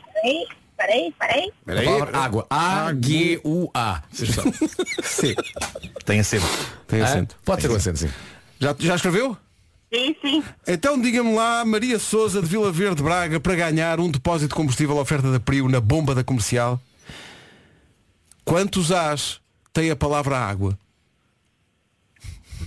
[0.75, 1.51] Peraí, peraí,
[2.13, 2.45] água.
[2.49, 4.03] A-G-U-A.
[5.03, 5.35] Sim.
[6.05, 6.45] Tem acento.
[6.87, 7.05] Tem Hã?
[7.05, 7.35] acento.
[7.45, 8.09] Pode ser o acento, sim.
[8.59, 9.37] Já, já escreveu?
[9.93, 10.43] Sim, sim.
[10.67, 14.97] Então diga-me lá, Maria Souza de Vila Verde Braga, para ganhar um depósito de combustível
[14.97, 16.81] oferta da Prio na bomba da comercial.
[18.43, 19.39] Quantos As
[19.71, 20.77] tem a palavra água?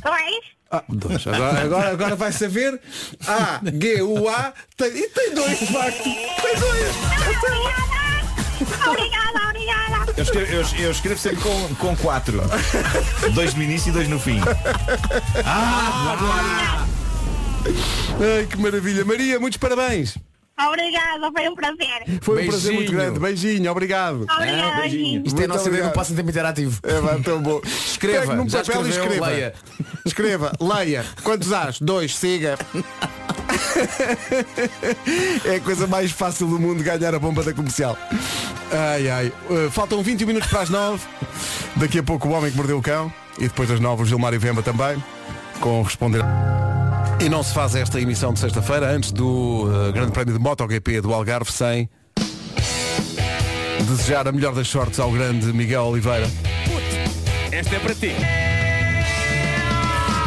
[0.03, 0.56] Dois.
[0.71, 1.27] Ah, dois.
[1.27, 2.81] Agora, agora, agora vai saber.
[3.27, 4.53] A, G, U, A.
[4.77, 6.03] Tem, e tem dois, de facto.
[6.03, 6.97] Tem dois.
[7.39, 8.91] Obrigada.
[8.91, 10.13] Obrigada, obrigada.
[10.17, 12.41] Eu escrevo, eu, eu escrevo sempre com, com quatro.
[13.35, 14.41] dois no início e dois no fim.
[18.21, 19.05] Ai, que maravilha.
[19.05, 20.17] Maria, muitos parabéns.
[20.59, 22.21] Obrigada, foi um prazer.
[22.23, 22.99] Foi um prazer muito Beijinho.
[22.99, 23.21] grande.
[23.21, 24.27] Beijinho, obrbrigado.
[24.31, 24.81] Obrigada.
[24.81, 25.23] beijinho.
[25.27, 25.93] Isto é a nossa ideia obrigado.
[25.93, 26.81] do passatempo interativo.
[26.83, 27.61] É vai, tão bom.
[27.65, 29.27] Escreva, Pegue num já papel e escreva.
[29.27, 29.55] leia.
[30.05, 31.05] Escreva, leia.
[31.23, 31.79] Quantos as?
[31.81, 32.57] Dois, siga.
[35.45, 37.99] é a coisa mais fácil do mundo ganhar a bomba da comercial.
[38.73, 39.33] Ai ai.
[39.51, 41.05] Uh, faltam 21 minutos para as 9.
[41.77, 43.13] Daqui a pouco o homem que mordeu o cão.
[43.39, 45.03] E depois das 9 o Gilmário Vemba também.
[45.61, 46.23] Com responder.
[47.19, 51.01] E não se faz esta emissão de sexta-feira antes do uh, Grande Prémio de MotoGP
[51.01, 51.89] do Algarve sem
[53.89, 56.27] desejar a melhor das sortes ao grande Miguel Oliveira.
[57.51, 58.13] Esta é para ti.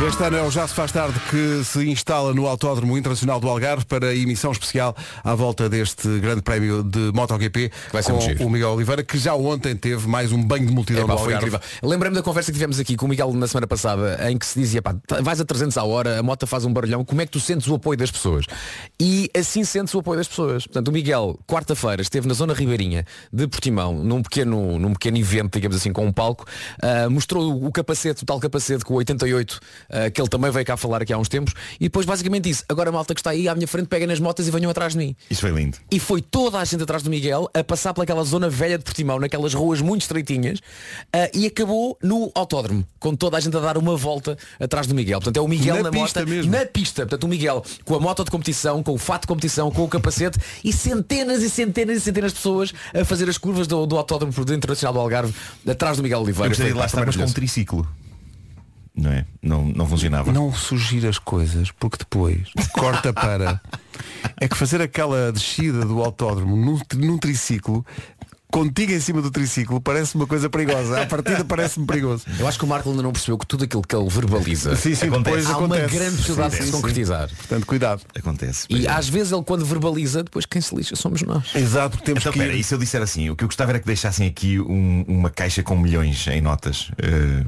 [0.08, 3.48] Este ano é o Já se faz tarde que se instala no Autódromo Internacional do
[3.50, 8.22] Algarve para a emissão especial à volta deste grande prémio de MotoGP Vai ser com
[8.22, 8.46] giro.
[8.46, 11.34] o Miguel Oliveira, que já ontem teve mais um banho de multidão Epá, no foi
[11.34, 11.58] Algarve.
[11.58, 11.70] incrível.
[11.84, 14.58] Lembrei-me da conversa que tivemos aqui com o Miguel na semana passada, em que se
[14.58, 17.32] dizia, pá, vais a 300 à hora, a moto faz um barulhão, como é que
[17.34, 18.46] tu sentes o apoio das pessoas?
[19.00, 20.66] E assim sentes o apoio das pessoas.
[20.66, 25.54] Portanto, o Miguel, quarta-feira, esteve na zona ribeirinha de Portimão, num pequeno, num pequeno evento,
[25.56, 26.46] digamos assim, com um palco,
[26.82, 30.66] ah, mostrou o capacete, o tal capacete com o 88, ah, que ele também veio
[30.66, 33.32] cá falar aqui há uns tempos, e depois basicamente disse, agora a malta que está
[33.32, 35.16] aí à minha frente pega nas motas e venham atrás de mim.
[35.30, 35.78] Isso foi lindo.
[35.92, 39.20] E foi toda a gente atrás do Miguel a passar pelaquela zona velha de Portimão,
[39.20, 40.60] naquelas ruas muito estreitinhas,
[41.14, 44.96] ah, e acabou no autódromo, com toda a gente a dar uma volta atrás do
[44.96, 45.20] Miguel.
[45.20, 46.52] Portanto, é o Miguel Na na, pista moto, mesmo.
[46.52, 47.02] na pista.
[47.04, 49.88] Portanto, o Miguel com a moto de competição, com o fato de competição, com o
[49.88, 53.98] capacete e centenas e centenas e centenas de pessoas a fazer as curvas do, do
[53.98, 55.34] autódromo internacional do Algarve
[55.68, 56.50] atrás do Miguel Eu Oliveira.
[56.50, 57.88] gostaria de lá estar, mas com um triciclo.
[59.00, 59.26] Não é?
[59.42, 60.32] Não, não funcionava.
[60.32, 63.62] Não surgir as coisas, porque depois corta para.
[64.42, 67.86] É que fazer aquela descida do autódromo num, num triciclo,
[68.52, 71.02] contigo em cima do triciclo, parece uma coisa perigosa.
[71.02, 72.26] À partida parece-me perigoso.
[72.38, 74.96] Eu acho que o Marco ainda não percebeu que tudo aquilo que ele verbaliza Sim,
[74.96, 75.24] sim, Acontece.
[75.38, 75.82] depois há acontece.
[75.82, 76.72] uma grande possibilidade de se sim.
[76.72, 77.30] concretizar.
[77.30, 78.02] Portanto, cuidado.
[78.18, 78.66] Acontece.
[78.70, 78.90] E é.
[78.90, 81.56] às vezes ele quando verbaliza, depois quem se lixa somos nós.
[81.56, 82.60] Exato, porque temos Então, que pera, ir.
[82.60, 85.30] e se eu disser assim, o que eu gostava era que deixassem aqui um- uma
[85.30, 86.92] caixa com milhões em notas.
[86.98, 87.46] Eh,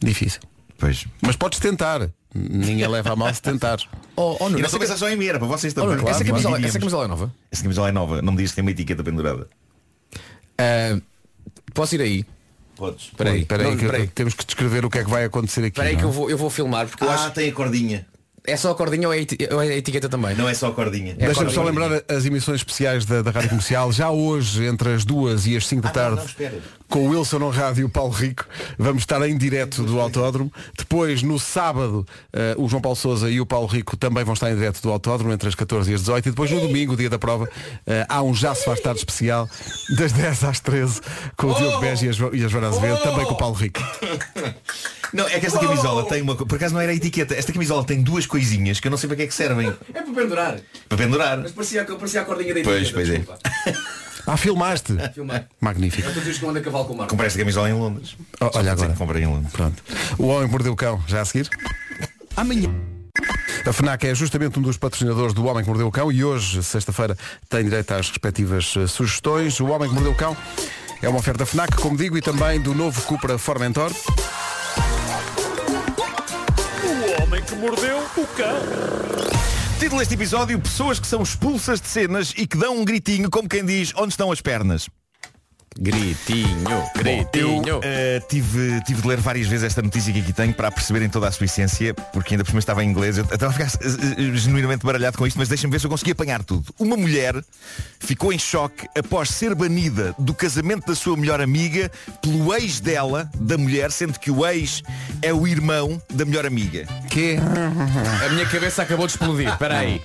[0.00, 0.40] Difícil.
[0.82, 1.06] Pois.
[1.22, 2.10] Mas podes tentar.
[2.34, 3.78] Ninguém leva a mal se tentar.
[4.14, 5.94] Oh, oh, Nuno, E não essa pensar só em mim, era para vocês Oh, também.
[5.94, 6.66] Essa, Claro, camisola, dividíamos.
[6.68, 7.34] essa camisola é nova?
[7.50, 9.48] Essa camisola é nova, não me diz que tem uma etiqueta pendurada.
[10.58, 10.98] Ah,
[11.72, 12.26] posso ir aí?
[12.76, 13.06] Podes.
[13.06, 15.60] Espera aí, Espera aí, Não, que temos que descrever o que é que vai acontecer
[15.60, 15.68] aqui.
[15.68, 16.08] Espera aí não que é?
[16.08, 18.06] eu vou, eu vou filmar porque eu Ah, acho tem a cordinha.
[18.46, 20.34] é só a cordinha ou é a é etiqueta também?
[20.36, 21.12] Não é só a cordinha.
[21.18, 23.90] É Deixa-me só lembrar as emissões especiais da, da Rádio Comercial.
[23.92, 26.60] Já hoje, entre as duas e as 5 da Ah, não, tarde, não, espera.
[26.92, 28.44] Com o Wilson no rádio e o Paulo Rico,
[28.78, 30.52] vamos estar em direto do Autódromo.
[30.76, 34.50] Depois, no sábado, eh, o João Paulo Souza e o Paulo Rico também vão estar
[34.50, 36.26] em direto do Autódromo, entre as 14 e as 18.
[36.28, 37.48] E depois, no domingo, dia da prova,
[37.86, 39.48] eh, há um Já se faz tarde especial,
[39.96, 41.00] das 10 às 13,
[41.34, 43.54] com o Diogo Beja e a Jo- e a Joana Azevedo, também com o Paulo
[43.56, 43.80] Rico.
[45.14, 46.34] Não, é que esta camisola tem uma.
[46.36, 47.34] Por acaso não era a etiqueta.
[47.34, 49.68] Esta camisola tem duas coisinhas que eu não sei para que é que servem.
[49.92, 50.58] É para pendurar.
[50.88, 51.42] Para pendurar.
[51.54, 53.22] parecia, parecia a cordinha da Pois, pois é.
[54.26, 54.94] Ah, filmaste?
[55.14, 55.46] Filmar.
[55.60, 56.08] Magnífico.
[56.08, 57.10] Eu estou que a cavalo com o Marco.
[57.10, 58.16] Comprei esta camisola em Londres.
[58.40, 58.92] Oh, olha agora.
[58.92, 59.52] que Comprei em Londres.
[59.52, 59.82] Pronto.
[60.18, 61.48] O Homem que Mordeu o Cão, já a seguir?
[62.36, 62.70] Amanhã.
[63.64, 66.62] A FNAC é justamente um dos patrocinadores do Homem que Mordeu o Cão e hoje,
[66.62, 67.16] sexta-feira,
[67.48, 69.60] tem direito às respectivas eh, sugestões.
[69.60, 70.36] O Homem que Mordeu o Cão
[71.00, 73.92] é uma oferta FNAC, como digo, e também do novo Cupra Formentor.
[79.82, 83.48] Título deste episódio, pessoas que são expulsas de cenas e que dão um gritinho como
[83.48, 84.88] quem diz onde estão as pernas.
[85.78, 87.80] Gritinho, Eu gritinho.
[87.82, 91.28] eh, tive, tive de ler várias vezes esta notícia que aqui tenho para perceberem toda
[91.28, 93.18] a sua essência, porque ainda por cima estava em inglês.
[93.18, 96.12] Eu estava a ficar eh, genuinamente baralhado com isto, mas deixem-me ver se eu consegui
[96.12, 96.72] apanhar tudo.
[96.78, 97.34] Uma mulher
[97.98, 103.30] ficou em choque após ser banida do casamento da sua melhor amiga pelo ex dela,
[103.34, 104.82] da mulher, sendo que o ex
[105.22, 106.86] é o irmão da melhor amiga.
[107.08, 107.36] Que?
[108.24, 109.48] A minha cabeça acabou de explodir.
[109.48, 110.00] Espera aí.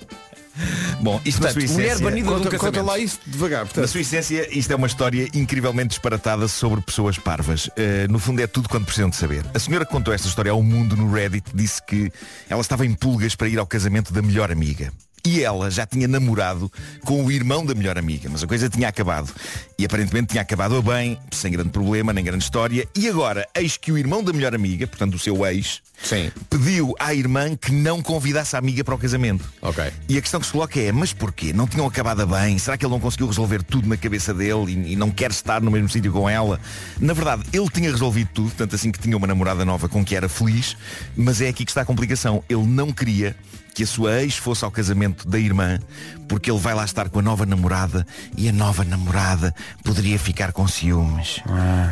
[1.00, 2.04] Bom, isto na sua Portanto, mulher essência...
[2.04, 3.60] banida de um Conta, conta lá isso devagar.
[3.60, 7.66] Na Portanto, sua essência, isto é uma história incrivelmente disparatada sobre pessoas parvas.
[7.66, 9.44] Uh, no fundo é tudo quanto precisam de saber.
[9.54, 12.10] A senhora que contou esta história ao mundo no Reddit disse que
[12.48, 14.92] ela estava em pulgas para ir ao casamento da melhor amiga.
[15.24, 16.70] E ela já tinha namorado
[17.04, 19.32] com o irmão da melhor amiga, mas a coisa tinha acabado.
[19.78, 22.86] E aparentemente tinha acabado a bem, sem grande problema, nem grande história.
[22.96, 26.30] E agora, eis que o irmão da melhor amiga, portanto o seu ex, Sim.
[26.48, 29.44] pediu à irmã que não convidasse a amiga para o casamento.
[29.60, 29.84] Ok.
[30.08, 31.52] E a questão que se coloca é, mas porquê?
[31.52, 32.58] Não tinham acabado a bem?
[32.58, 35.60] Será que ele não conseguiu resolver tudo na cabeça dele e, e não quer estar
[35.60, 36.60] no mesmo sítio com ela?
[37.00, 40.14] Na verdade, ele tinha resolvido tudo, tanto assim que tinha uma namorada nova com que
[40.14, 40.76] era feliz,
[41.16, 42.42] mas é aqui que está a complicação.
[42.48, 43.36] Ele não queria
[43.78, 45.78] que a sua ex fosse ao casamento da irmã,
[46.26, 48.04] porque ele vai lá estar com a nova namorada
[48.36, 51.38] e a nova namorada poderia ficar com ciúmes.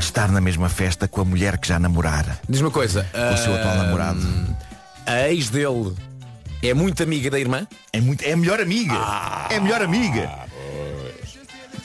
[0.00, 2.40] Estar na mesma festa com a mulher que já namorara.
[2.48, 3.06] Diz uma coisa.
[3.12, 4.18] Com o seu atual namorado.
[5.06, 5.94] A ex dele
[6.60, 7.64] é muito amiga da irmã?
[7.92, 8.94] É, muito, é a melhor amiga.
[9.48, 10.28] é a melhor amiga.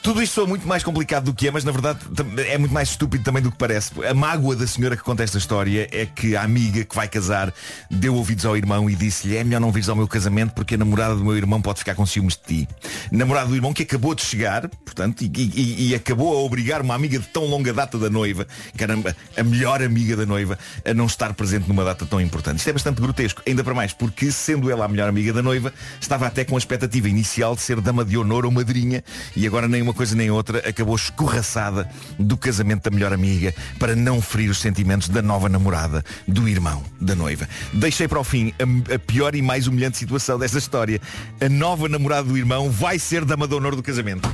[0.02, 2.00] Tudo isto soa muito mais complicado do que é, mas na verdade
[2.48, 3.92] é muito mais estúpido também do que parece.
[4.04, 7.54] A mágoa da senhora que conta esta história é que a amiga que vai casar
[7.90, 10.78] deu ouvidos ao irmão e disse-lhe é melhor não vires ao meu casamento porque a
[10.80, 12.70] namorada do meu irmão pode ficar com ciúmes de ti.
[13.12, 16.96] Namorada do irmão que acabou de chegar, portanto, e, e- e acabou a obrigar uma
[16.96, 21.06] amiga de tão longa data da noiva, caramba, a melhor amiga da noiva, a não
[21.06, 22.58] estar presente numa data tão importante.
[22.58, 25.72] Isto é bastante grotesco, ainda para mais, porque sendo ela a melhor amiga da noiva,
[26.00, 29.04] estava até com a expectativa inicial de ser dama de honor ou madrinha
[29.36, 33.96] e agora nem uma coisa nem outra acabou escorraçada do casamento da melhor amiga para
[33.96, 37.48] não ferir os sentimentos da nova namorada do irmão da noiva.
[37.74, 41.00] Deixei para o fim a, a pior e mais humilhante situação desta história.
[41.40, 44.34] A nova namorada do irmão vai ser dama de honor do casamento.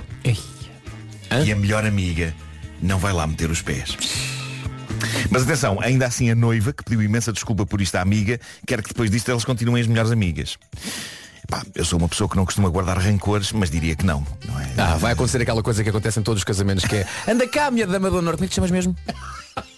[1.46, 2.34] E a melhor amiga
[2.82, 3.98] não vai lá meter os pés.
[5.30, 8.82] Mas atenção, ainda assim a noiva, que pediu imensa desculpa por isto à amiga, quer
[8.82, 10.58] que depois disto elas continuem as melhores amigas.
[11.48, 14.26] Pá, eu sou uma pessoa que não costuma guardar rancores, mas diria que não.
[14.46, 14.74] não é?
[14.78, 17.72] Ah, vai acontecer aquela coisa que acontece em todos os casamentos que é Anda cá,
[17.72, 18.96] minha dama do honor, como é que te chamas mesmo?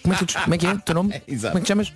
[0.02, 0.74] Como é que, tu, como é, que é?
[0.74, 1.22] o Teu nome?
[1.28, 1.54] Exato.
[1.54, 1.94] Como é que te chamas?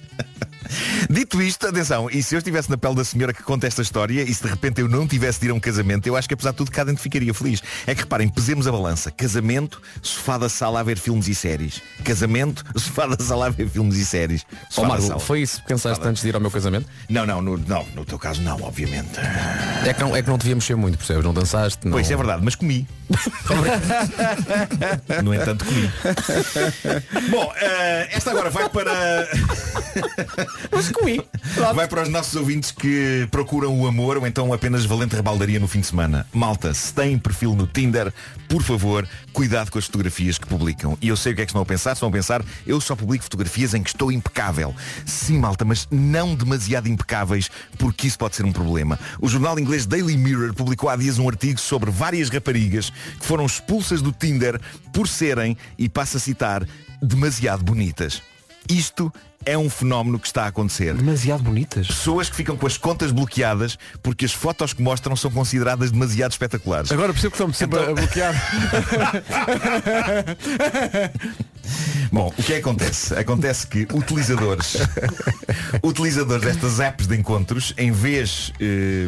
[1.09, 4.23] Dito isto, atenção, e se eu estivesse na pele da senhora que conta esta história
[4.23, 6.33] e se de repente eu não tivesse de ir a um casamento, eu acho que
[6.33, 7.61] apesar de tudo cá dentro ficaria feliz.
[7.85, 9.11] É que reparem, pesemos a balança.
[9.11, 11.81] Casamento, sofá da sala a ver filmes e séries.
[12.03, 14.45] Casamento, sofá da sala a ver filmes e séries.
[14.77, 15.19] Ó Sofá sala.
[15.19, 16.87] foi isso que pensaste antes de ir ao meu casamento?
[17.09, 19.19] Não, não, no, não, no teu caso não, obviamente.
[19.85, 21.23] É que não, é que não devia mexer muito, percebes?
[21.23, 21.91] Não dançaste, não...
[21.91, 22.87] Pois é verdade, mas comi.
[25.23, 25.91] no entanto, comi.
[27.29, 27.72] Bom, eh,
[28.11, 29.27] esta agora vai para.
[30.71, 31.21] Mas comi.
[31.75, 35.67] Vai para os nossos ouvintes que procuram o amor ou então apenas valente rebaldaria no
[35.67, 36.25] fim de semana.
[36.33, 38.11] Malta, se têm perfil no Tinder,
[38.47, 40.97] por favor, cuidado com as fotografias que publicam.
[41.01, 41.93] E eu sei o que é que estão a pensar.
[41.93, 44.75] Estão a pensar, eu só publico fotografias em que estou impecável.
[45.05, 48.99] Sim, malta, mas não demasiado impecáveis, porque isso pode ser um problema.
[49.19, 53.45] O jornal inglês Daily Mirror publicou há dias um artigo sobre várias raparigas que foram
[53.45, 54.59] expulsas do Tinder
[54.91, 56.67] por serem, e passo a citar,
[57.03, 58.21] demasiado bonitas.
[58.69, 59.11] Isto
[59.45, 60.93] é um fenómeno que está a acontecer.
[60.93, 61.87] demasiado bonitas.
[61.87, 66.31] Pessoas que ficam com as contas bloqueadas porque as fotos que mostram são consideradas demasiado
[66.31, 66.89] espetaculares.
[66.91, 68.33] Agora percebo que estão-me sempre Então- a bloquear.
[72.11, 73.13] Bom, o que é que acontece?
[73.15, 74.77] Acontece que utilizadores
[75.83, 79.07] utilizadores destas apps de encontros, em vez eh,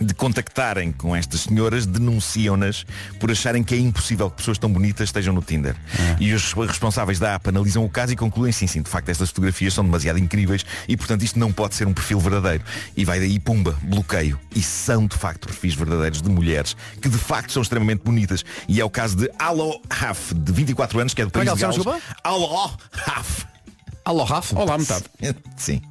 [0.00, 2.84] de contactarem com estas senhoras, denunciam-nas
[3.18, 5.76] por acharem que é impossível que pessoas tão bonitas estejam no Tinder.
[6.20, 9.30] E os responsáveis da app analisam o caso e concluem, sim, sim, de facto estas
[9.30, 12.64] fotografias são demasiado incríveis e portanto isto não pode ser um perfil verdadeiro.
[12.96, 14.38] E vai daí, pumba, bloqueio.
[14.54, 18.44] E são de facto perfis verdadeiros de mulheres que de facto são extremamente bonitas.
[18.68, 21.62] E é o caso de Alo Haf, de 24 anos, que é do é país
[21.62, 22.02] ela de Gales.
[22.22, 23.46] Alo Haf.
[24.06, 24.56] Alô, Rafa?
[24.56, 25.04] Olá, metade.
[25.56, 25.82] Sim.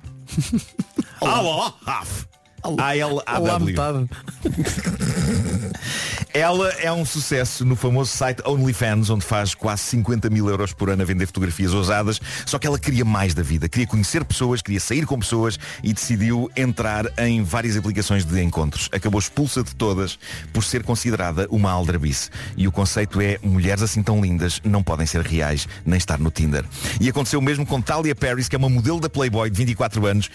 [1.20, 2.35] Alo Haf.
[2.78, 3.66] A-L-A-W.
[3.66, 4.10] Metade.
[6.36, 10.90] Ela é um sucesso no famoso site OnlyFans, onde faz quase 50 mil euros por
[10.90, 12.20] ano a vender fotografias ousadas.
[12.46, 13.70] Só que ela queria mais da vida.
[13.70, 18.90] Queria conhecer pessoas, queria sair com pessoas e decidiu entrar em várias aplicações de encontros.
[18.92, 20.20] Acabou expulsa de todas
[20.52, 22.30] por ser considerada uma aldrabice.
[22.58, 26.30] E o conceito é mulheres assim tão lindas não podem ser reais nem estar no
[26.30, 26.66] Tinder.
[27.00, 30.06] E aconteceu o mesmo com Talia Paris, que é uma modelo da Playboy de 24
[30.06, 30.30] anos.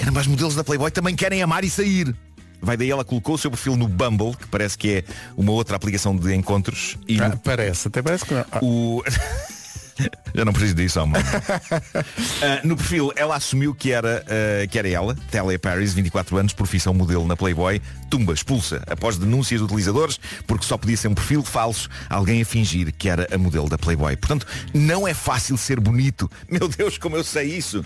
[0.00, 2.16] Caramba, as modelos da Playboy também querem amar e sair.
[2.62, 5.04] Vai daí ela colocou o seu perfil no Bumble, que parece que é
[5.36, 6.96] uma outra aplicação de encontros.
[7.06, 8.44] E Ah, parece, até parece que não.
[8.50, 9.02] Ah, o...
[10.34, 11.22] Já não preciso disso, homem.
[12.42, 16.54] Ah, no perfil, ela assumiu que era, ah, que era ela, Talia Paris, 24 anos,
[16.54, 21.14] profissão modelo na Playboy, tumba, expulsa, após denúncias de utilizadores, porque só podia ser um
[21.14, 24.16] perfil falso, alguém a fingir que era a modelo da Playboy.
[24.16, 26.30] Portanto, não é fácil ser bonito.
[26.50, 27.84] Meu Deus, como eu sei isso.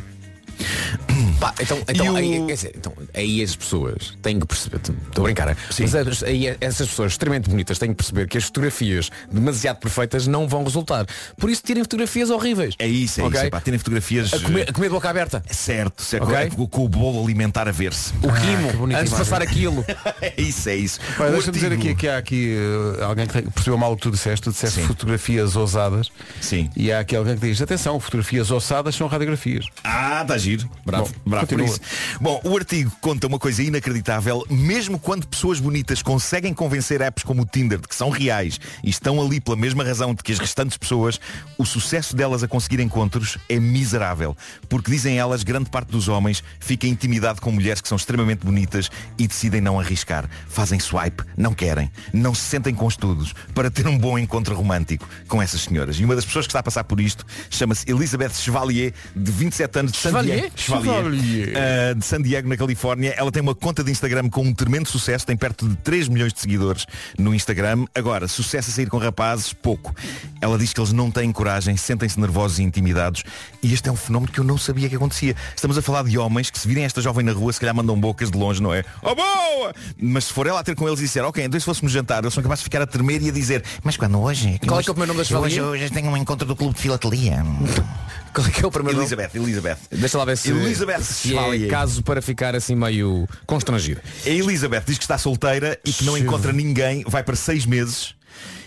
[1.40, 5.22] Pá, então, então, o- aí, quer dizer, então, aí as pessoas têm que perceber, estou
[5.22, 9.10] a brincar, mas as- aí essas pessoas extremamente bonitas têm que perceber que as fotografias
[9.30, 11.06] demasiado perfeitas não vão resultar.
[11.36, 12.74] Por isso tirem fotografias horríveis.
[12.78, 13.36] É isso, é Ok?
[13.38, 13.46] isso.
[13.46, 14.32] É, pá, terem fotografias.
[14.32, 15.42] A comer, a comer de boca aberta.
[15.50, 16.24] Certo, certo.
[16.24, 16.50] Ok.
[16.50, 18.12] Com, com o bolo alimentar a ver-se.
[18.22, 19.84] O que quimo, bonita antes de passar aquilo.
[20.20, 20.98] É isso, é isso.
[21.18, 22.56] Deixa-me dizer aqui que há aqui
[22.98, 24.86] eh, alguém que percebeu mal o que tu disseste, tu disseste Sim.
[24.86, 26.08] fotografias ousadas
[26.40, 26.70] Sim.
[26.76, 29.66] e há aqui alguém que diz, atenção, fotografias ousadas são radiografias.
[29.82, 30.68] Ah, está giro.
[30.84, 31.80] Bravo, Bom, bravo por isso.
[32.20, 34.44] Bom, o artigo conta uma coisa inacreditável.
[34.50, 38.90] Mesmo quando pessoas bonitas conseguem convencer apps como o Tinder de que são reais e
[38.90, 41.20] estão ali pela mesma razão de que as restantes pessoas,
[41.58, 44.36] o sucesso delas a conseguir encontros é miserável.
[44.68, 48.90] Porque dizem elas, grande parte dos homens fica intimidado com mulheres que são extremamente bonitas
[49.18, 50.28] e decidem não arriscar.
[50.48, 55.08] Fazem swipe, não querem, não se sentem com estudos para ter um bom encontro romântico
[55.28, 55.98] com essas senhoras.
[55.98, 59.78] E uma das pessoas que está a passar por isto chama-se Elizabeth Chevalier, de 27
[59.78, 60.50] anos de Chevalier?
[60.56, 60.94] Chevalier.
[60.94, 61.13] Chevalier.
[61.18, 63.14] Uh, de San Diego, na Califórnia.
[63.16, 66.32] Ela tem uma conta de Instagram com um tremendo sucesso, tem perto de 3 milhões
[66.32, 66.86] de seguidores
[67.18, 67.86] no Instagram.
[67.94, 69.94] Agora, sucesso a sair com rapazes, pouco.
[70.40, 73.24] Ela diz que eles não têm coragem, sentem-se nervosos e intimidados.
[73.62, 75.34] E este é um fenómeno que eu não sabia que acontecia.
[75.54, 77.98] Estamos a falar de homens que se virem esta jovem na rua, se calhar mandam
[77.98, 78.84] bocas de longe, não é?
[79.02, 79.74] Oh boa!
[80.00, 82.22] Mas se for ela a ter com eles e disser, ok, então se fôssemos jantar,
[82.22, 84.58] eles são capazes de ficar a tremer e a dizer, mas quando hoje?
[84.66, 86.74] Qual é que é o primeiro nome da hoje, hoje tenho um encontro do clube
[86.74, 87.44] de filatelia.
[88.34, 89.08] Qual é que é o primeiro nome?
[89.08, 89.78] Elizabeth, Elizabeth.
[89.92, 94.00] Deixa lá ver se, Elizabeth se é caso para ficar assim meio constrangido.
[94.26, 98.14] A Elizabeth diz que está solteira e que não encontra ninguém, vai para seis meses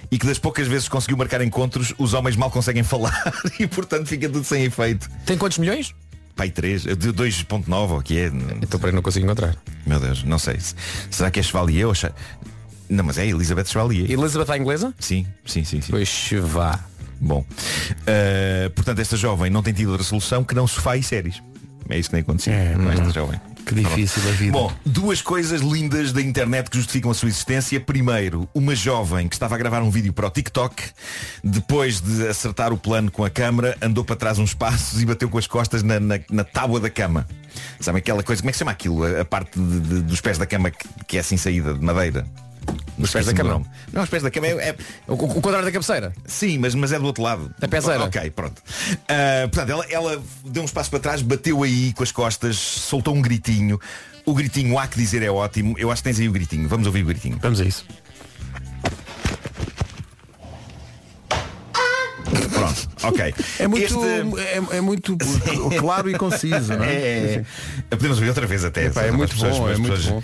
[0.10, 3.68] e que das poucas vezes que conseguiu marcar encontros, os homens mal conseguem falar e
[3.68, 5.10] portanto fica tudo sem efeito.
[5.26, 5.94] Tem quantos milhões?
[6.36, 8.28] Pai 3, de 2.9 ou que é?
[8.62, 9.56] Então para aí não consigo encontrar.
[9.86, 10.58] Meu Deus, não sei.
[11.10, 12.12] Será que é Chevalier ou Che-
[12.88, 14.10] Não, mas é Elizabeth Chevalier.
[14.10, 14.94] Elizabeth à inglesa?
[15.00, 15.92] Sim, sim, sim, sim.
[15.92, 16.80] Pois vá.
[17.20, 17.40] Bom.
[17.40, 21.42] Uh, portanto, esta jovem não tem tido outra solução que não sofá e séries.
[21.90, 22.92] É isso que nem aconteceu É, com hum.
[22.92, 23.40] esta jovem.
[23.66, 24.52] Que difícil a vida.
[24.54, 27.78] Bom, duas coisas lindas da internet que justificam a sua existência.
[27.82, 30.82] Primeiro, uma jovem que estava a gravar um vídeo para o TikTok,
[31.44, 35.28] depois de acertar o plano com a câmera, andou para trás uns passos e bateu
[35.30, 37.28] com as costas na, na, na tábua da cama.
[37.80, 39.04] Sabe aquela coisa, como é que se chama aquilo?
[39.04, 41.84] A, a parte de- de- dos pés da cama que, que é assim saída de
[41.84, 42.26] madeira.
[42.98, 43.62] Os pés da cama?
[43.94, 44.76] Não, os pés da cama é, é-
[45.08, 46.14] O, o quadrado da cabeceira?
[46.26, 47.54] Sim, mas, mas é do outro lado.
[47.60, 48.04] Da peseira.
[48.06, 48.62] Ok, pronto.
[49.08, 53.16] Ah, portanto, ela, ela deu uns passos para trás, bateu aí com as costas, soltou
[53.16, 53.80] um gritinho.
[54.26, 55.76] O gritinho, há que dizer, é ótimo.
[55.78, 56.68] Eu acho que tens aí o gritinho.
[56.68, 57.38] Vamos ouvir o gritinho.
[57.42, 57.86] Vamos a isso.
[62.54, 63.34] Pronto, ok.
[63.60, 64.42] É muito, Este-
[64.74, 65.16] é, é muito
[65.80, 66.94] claro e conciso, não é?
[66.94, 67.96] É, é.
[67.96, 68.86] Podemos ouvir outra vez até.
[68.88, 70.24] Epá, é muito pessoas- bom, é muito pessoas-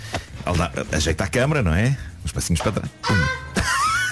[0.92, 1.96] Ajeita a câmara, não é?
[2.24, 2.90] Uns passinhos para trás.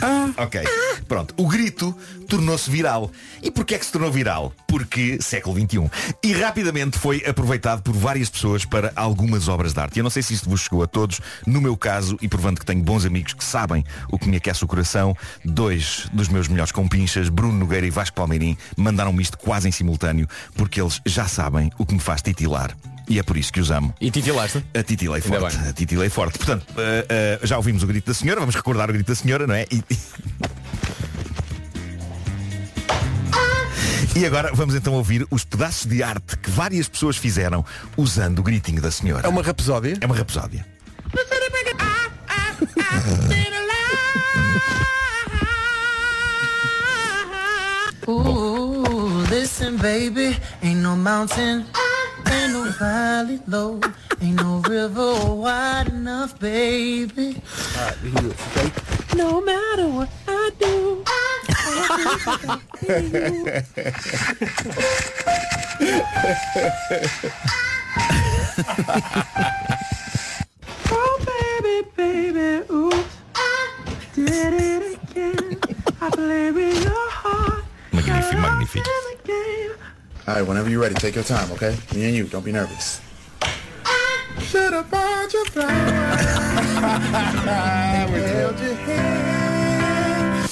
[0.02, 0.32] Ah.
[0.36, 0.60] Ok,
[1.06, 1.32] pronto.
[1.36, 1.96] O grito
[2.28, 3.10] tornou-se viral.
[3.40, 4.52] E porquê é que se tornou viral?
[4.66, 5.88] Porque século XXI.
[6.24, 9.98] E rapidamente foi aproveitado por várias pessoas para algumas obras de arte.
[9.98, 11.20] Eu não sei se isto vos chegou a todos.
[11.46, 14.64] No meu caso, e provando que tenho bons amigos que sabem o que me aquece
[14.64, 19.68] o coração, dois dos meus melhores compinchas, Bruno Nogueira e Vasco Palmeirim, mandaram-me isto quase
[19.68, 22.74] em simultâneo, porque eles já sabem o que me faz titilar.
[23.12, 23.94] E é por isso que os amo.
[24.00, 24.64] E titilaste?
[24.72, 25.58] A titilei Ainda forte.
[25.58, 25.68] bem.
[25.68, 26.38] A titilei forte.
[26.38, 29.46] Portanto, eh, eh, já ouvimos o grito da senhora, vamos recordar o grito da senhora,
[29.46, 29.66] não é?
[29.70, 29.84] E,
[34.16, 37.62] e agora vamos então ouvir os pedaços de arte que várias pessoas fizeram
[37.98, 39.26] usando o gritinho da senhora.
[39.26, 39.98] É uma rapsódia?
[40.00, 40.64] É uma rapsódia.
[48.08, 51.64] Ooh, listen, baby, ain't no mountain,
[52.32, 53.80] ain't no valley low,
[54.20, 57.36] ain't no river wide enough, baby.
[59.14, 61.04] No matter what I do.
[70.90, 73.16] oh, baby, baby, oops,
[74.14, 75.58] did it again.
[76.00, 77.64] I play with your heart.
[77.92, 79.91] Magnífico, magnífico.
[80.24, 81.76] All right, whenever you're ready, take your time, okay?
[81.96, 83.00] Me and you, don't be nervous.
[84.38, 85.72] Should have bought your flowers.
[88.30, 90.48] Held your hand.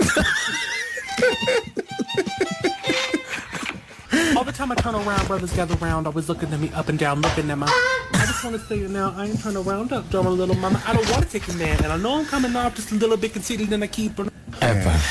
[4.36, 6.98] All the time I turn around, brothers gather round, always looking at me up and
[6.98, 7.66] down, looking at my.
[7.66, 10.82] I just want to say it now, I ain't turn around up, drummer little mama.
[10.86, 12.96] I don't want to take a man, and I know I'm coming off just a
[12.96, 14.20] little bit conceited, and I keep.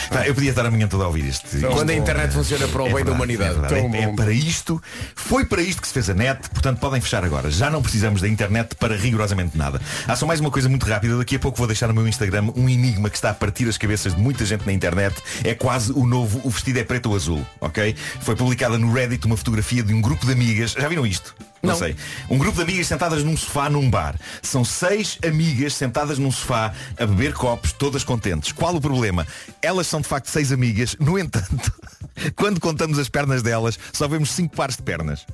[0.10, 1.48] Pá, eu podia estar a manhã toda a ouvir isto.
[1.72, 3.50] Quando a internet funciona para o bem da humanidade.
[3.52, 4.82] É, verdade, é- é para isto,
[5.16, 7.50] foi para isto que se fez a net, portanto podem fechar agora.
[7.52, 9.80] Já não precisamos da internet para rigorosamente nada.
[10.08, 12.52] Há só mais uma coisa muito rápida, daqui a pouco vou deixar no meu Instagram
[12.56, 15.16] um enigma que está a partir as cabeças de muita gente na internet.
[15.44, 17.96] É quase o novo O Vestido é Preto ou Azul, ok?
[18.22, 20.72] Foi publicada no Reddit uma fotografia de um grupo de amigas.
[20.72, 21.36] Já viram isto?
[21.62, 21.96] Não, sei.
[22.30, 24.16] Um grupo de amigas sentadas num sofá num bar.
[24.42, 28.52] São seis amigas sentadas num sofá a beber copos, todas contentes.
[28.52, 29.28] Qual o problema?
[29.62, 31.72] Elas são de facto seis amigas, no entanto,
[32.36, 35.26] quando contamos as pernas delas, só vemos cinco pares de pernas.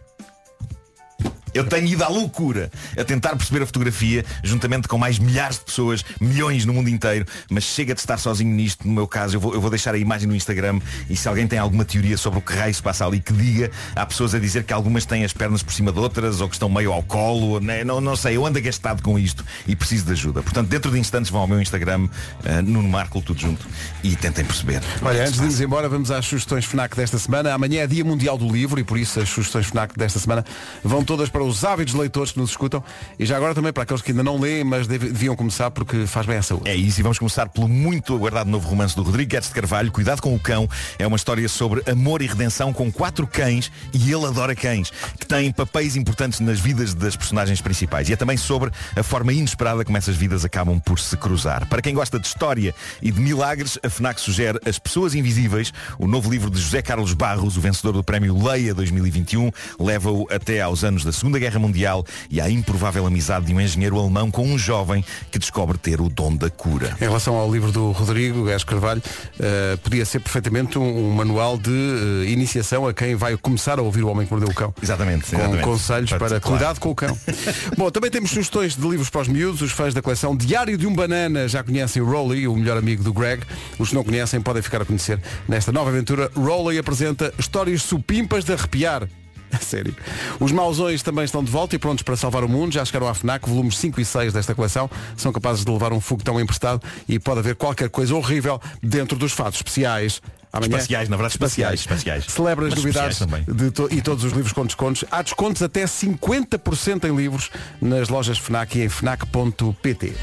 [1.56, 5.64] Eu tenho ido à loucura a tentar perceber a fotografia, juntamente com mais milhares de
[5.64, 9.40] pessoas, milhões no mundo inteiro, mas chega de estar sozinho nisto, no meu caso, eu
[9.40, 12.40] vou, eu vou deixar a imagem no Instagram e se alguém tem alguma teoria sobre
[12.40, 15.24] o que raio se passa ali, que diga, há pessoas a dizer que algumas têm
[15.24, 17.86] as pernas por cima de outras, ou que estão meio ao colo, né?
[17.86, 20.44] não, não sei, eu ando agastado com isto e preciso de ajuda.
[20.44, 23.66] Portanto, dentro de instantes vão ao meu Instagram, uh, Nuno Marco, tudo junto,
[24.04, 24.82] e tentem perceber.
[25.02, 27.54] Olha, antes de irmos embora, vamos às sugestões FNAC desta semana.
[27.54, 30.44] Amanhã é Dia Mundial do Livro e por isso as sugestões FNAC desta semana
[30.84, 32.84] vão todas para os ávidos leitores que nos escutam
[33.18, 36.26] e já agora também para aqueles que ainda não leem, mas deviam começar porque faz
[36.26, 36.70] bem à saúde.
[36.70, 39.92] É isso, e vamos começar pelo muito aguardado novo romance do Rodrigo Guedes de Carvalho,
[39.92, 40.70] Cuidado com o Cão.
[40.98, 45.26] É uma história sobre amor e redenção com quatro cães, e ele adora cães, que
[45.26, 48.10] têm papéis importantes nas vidas das personagens principais.
[48.10, 51.68] E é também sobre a forma inesperada como essas vidas acabam por se cruzar.
[51.68, 56.08] Para quem gosta de história e de milagres, a FNAC sugere As Pessoas Invisíveis, o
[56.08, 60.84] novo livro de José Carlos Barros, o vencedor do prémio Leia 2021, leva-o até aos
[60.84, 64.58] anos da Segunda Guerra Mundial e à improvável amizade de um engenheiro alemão com um
[64.58, 66.96] jovem que descobre ter o dom da cura.
[67.00, 69.02] Em relação ao livro do Rodrigo Gás Carvalho,
[69.40, 73.82] eh, podia ser perfeitamente um, um manual de eh, iniciação a quem vai começar a
[73.82, 74.74] ouvir o Homem que Mordeu o Cão.
[74.82, 75.30] Exatamente.
[75.30, 75.64] Com exatamente.
[75.64, 77.18] conselhos para, cuidado com o cão.
[77.78, 80.88] Bom, também temos sugestões de livros para os miúdos, os fãs da coleção Diário de
[80.88, 83.44] um Banana já conhecem o Rolly, o melhor amigo do Greg.
[83.78, 85.20] Os que não conhecem podem ficar a conhecer.
[85.48, 89.08] Nesta nova aventura, Rolly apresenta histórias supimpas de arrepiar.
[89.56, 89.96] A sério.
[90.40, 92.74] Os mausões também estão de volta e prontos para salvar o mundo.
[92.74, 94.90] Já chegaram à FNAC, volumes 5 e 6 desta coleção.
[95.16, 99.32] São capazes de levar um foguetão emprestado e pode haver qualquer coisa horrível dentro dos
[99.32, 100.22] fatos especiais.
[100.52, 102.26] Amanhã, Espaciais, na verdade, espaciais, espaciais.
[102.30, 105.04] Celebra as Mas novidades de to- e todos os livros com descontos.
[105.12, 107.50] Há descontos até 50% em livros
[107.82, 110.14] nas lojas FNAC e em FNAC.pt.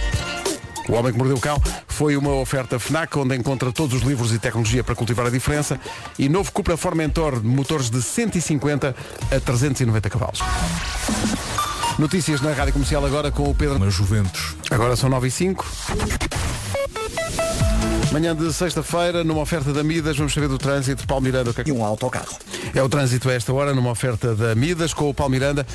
[0.89, 4.33] O Homem que Mordeu o Cão foi uma oferta FNAC onde encontra todos os livros
[4.33, 5.79] e tecnologia para cultivar a diferença
[6.19, 8.95] e novo Cupra Formentor de motores de 150
[9.31, 10.41] a 390 cavalos.
[11.99, 13.79] Notícias na Rádio Comercial agora com o Pedro.
[13.79, 14.57] Mas Juventus.
[14.71, 15.67] Agora são 9 e 5.
[18.11, 21.07] Manhã de sexta-feira, numa oferta da Midas, vamos saber do trânsito.
[21.07, 21.71] Paulo Miranda, o que é que...
[21.71, 22.29] E um autocarro.
[22.75, 25.67] É o trânsito a esta hora, numa oferta da Midas, com o Paulo Miranda.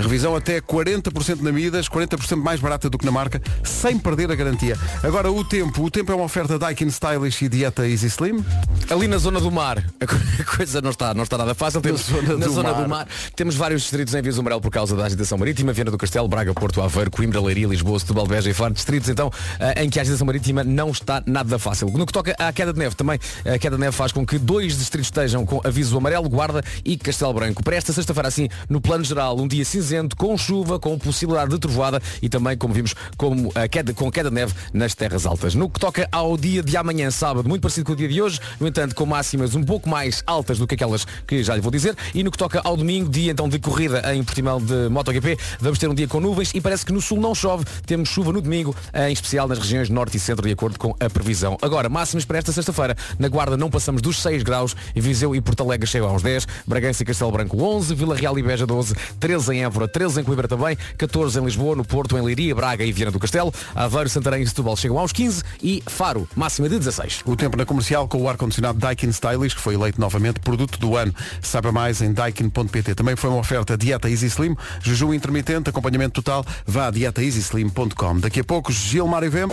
[0.00, 4.34] Revisão até 40% na Midas, 40% mais barata do que na marca, sem perder a
[4.34, 4.76] garantia.
[5.02, 5.82] Agora o tempo.
[5.84, 8.44] O tempo é uma oferta Daikin Stylish e Dieta Easy Slim.
[8.90, 11.80] Ali na zona do mar, a co- a coisa não está, não está nada fácil.
[11.80, 12.82] Temos, zona na do zona mar.
[12.82, 15.98] do mar temos vários distritos em vias amarelo por causa da agitação marítima, Viana do
[15.98, 18.74] Castelo, Braga, Porto Aveiro, Coimbra, Leiria, Lisboa, Setúbal, Beja e Faro.
[18.74, 21.88] Distritos então eh, em que a agitação marítima não está nada fácil.
[21.90, 24.38] No que toca à queda de neve, também a queda de neve faz com que
[24.38, 27.62] dois distritos estejam com aviso amarelo, Guarda e Castelo Branco.
[27.62, 31.58] Para esta sexta-feira, assim, no plano geral, um dia cinzento, com chuva, com possibilidade de
[31.58, 35.54] trovoada e também, como vimos, como a queda, com queda de neve nas terras altas.
[35.54, 38.38] No que toca ao dia de amanhã, sábado, muito parecido com o dia de hoje,
[38.60, 41.72] no entanto, com máximas um pouco mais altas do que aquelas que já lhe vou
[41.72, 41.96] dizer.
[42.14, 45.78] E no que toca ao domingo, dia então de corrida em Portimão de MotoGP, vamos
[45.78, 47.64] ter um dia com nuvens e parece que no sul não chove.
[47.84, 51.10] Temos chuva no domingo, em especial nas regiões norte e centro, de acordo com a
[51.10, 51.58] previsão.
[51.60, 52.96] Agora, máximas para esta sexta-feira.
[53.18, 57.02] Na Guarda não passamos dos 6 graus, Viseu e Porto Alegre chegam aos 10, Bragança
[57.02, 60.48] e Castelo Branco 11, Vila Real e Beja 12, 13 em Évora, 13 em Coimbra
[60.48, 64.42] também, 14 em Lisboa, no Porto, em Leiria, Braga e Viana do Castelo, Aveiro, Santarém
[64.42, 67.22] e Setúbal chegam aos 15 e Faro, máxima de 16.
[67.24, 70.96] O tempo na comercial com o ar-condicionado Daikin Stylish, que foi eleito novamente produto do
[70.96, 71.14] ano.
[71.40, 72.94] Saiba mais em daikin.pt.
[72.96, 76.44] Também foi uma oferta Dieta Easy Slim, jejum intermitente, acompanhamento total.
[76.66, 78.18] Vá a dietaeasyslim.com.
[78.18, 79.46] Daqui a pouco, Gilmar e Vem.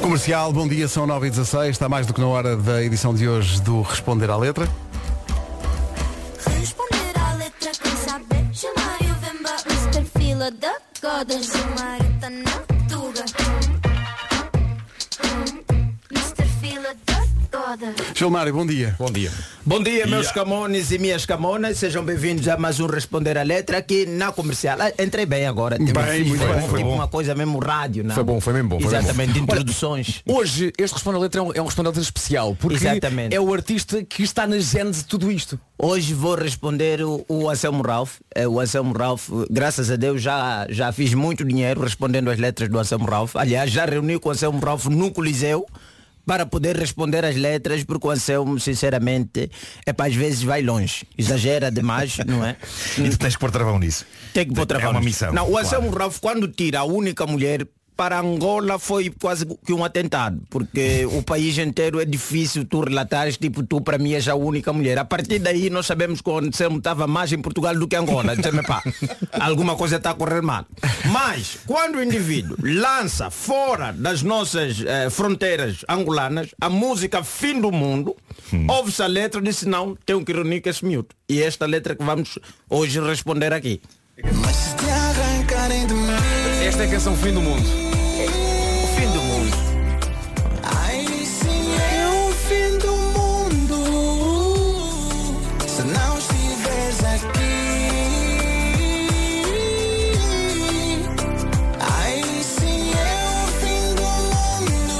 [0.00, 3.14] Comercial, bom dia, são 9 e 16 Está mais do que na hora da edição
[3.14, 4.68] de hoje do Responder à Letra.
[10.44, 10.50] Mr.
[10.50, 12.73] Fila da Goda
[17.64, 17.76] Chamar na Tuga Mr.
[17.76, 17.94] Fila da todas.
[18.14, 18.94] Gilmário, bom dia.
[18.98, 19.30] Bom dia.
[19.66, 21.78] Bom dia, meus camones e minhas camonas.
[21.78, 24.76] Sejam bem-vindos a mais um Responder a Letra aqui na comercial.
[24.80, 25.78] Ah, entrei bem agora.
[25.78, 26.96] Bem, muito foi, bem, foi tipo bom.
[26.96, 28.14] uma coisa mesmo rádio, não?
[28.14, 28.80] Foi bom, foi mesmo bom.
[28.80, 29.06] foi mesmo bom.
[29.06, 30.22] Exatamente, de Olha, introduções.
[30.26, 33.34] Hoje este Responde a Letra é um, é um Responde a Letra especial porque Exatamente.
[33.34, 35.58] é o artista que está na gênese de tudo isto.
[35.78, 38.16] Hoje vou responder o, o Anselmo Ralph.
[38.34, 42.68] Eh, O Anselmo Ralph, graças a Deus, já, já fiz muito dinheiro respondendo as letras
[42.68, 43.34] do Anselmo Ralph.
[43.36, 45.66] Aliás, já reuni com o Anselmo Ralph no Coliseu
[46.26, 49.50] para poder responder as letras, porque o Anselmo, sinceramente,
[49.86, 51.06] é para às vezes vai longe.
[51.16, 52.56] Exagera demais, não é?
[52.98, 54.06] E tu tens que pôr travão nisso.
[54.32, 55.08] Tem que pôr É travão uma nisso.
[55.08, 55.32] missão.
[55.32, 55.66] Não, o claro.
[55.66, 57.66] Anselmo Ralph, quando tira a única mulher
[57.96, 63.36] para Angola foi quase que um atentado, porque o país inteiro é difícil tu relatares,
[63.36, 64.98] tipo, tu para mim és a única mulher.
[64.98, 68.00] A partir daí nós sabemos que o Anselmo estava mais em Portugal do que em
[68.00, 68.36] Angola.
[68.36, 68.82] Dizemos, pá,
[69.32, 70.64] alguma coisa está a correr mal.
[71.06, 77.70] Mas, quando o indivíduo lança fora das nossas eh, fronteiras angolanas a música Fim do
[77.70, 78.16] Mundo,
[78.68, 81.08] ouve-se a letra e disse, não, tenho que reunir com esse miúdo.
[81.28, 82.38] E esta letra que vamos
[82.68, 83.80] hoje responder aqui.
[86.74, 87.62] Esta é a canção Fim do Mundo.
[87.62, 89.56] O fim do mundo.
[90.64, 93.76] Ai, sim, é o fim do mundo.
[95.68, 97.28] Se não estiveres aqui.
[101.78, 104.02] Ai, sim, é o fim do
[104.64, 104.98] mundo.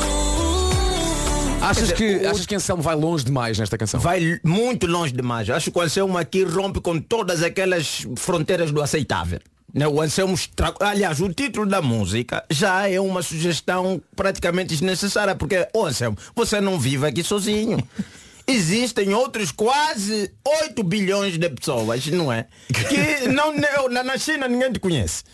[1.61, 3.99] Achas Quer dizer, que, o- achas que Anselmo vai longe demais nesta canção?
[3.99, 5.51] Vai muito longe demais.
[5.51, 9.41] Acho que o Anselmo aqui rompe com todas aquelas fronteiras do aceitável.
[9.75, 9.89] Né?
[9.89, 10.73] O Anselmo estra...
[10.81, 16.61] Aliás, o título da música já é uma sugestão praticamente desnecessária, porque, ô Anselmo, você
[16.61, 17.79] não vive aqui sozinho.
[18.47, 22.47] Existem outros quase 8 bilhões de pessoas, não é?
[22.69, 23.55] Que não,
[23.89, 25.25] na na China ninguém te conhece.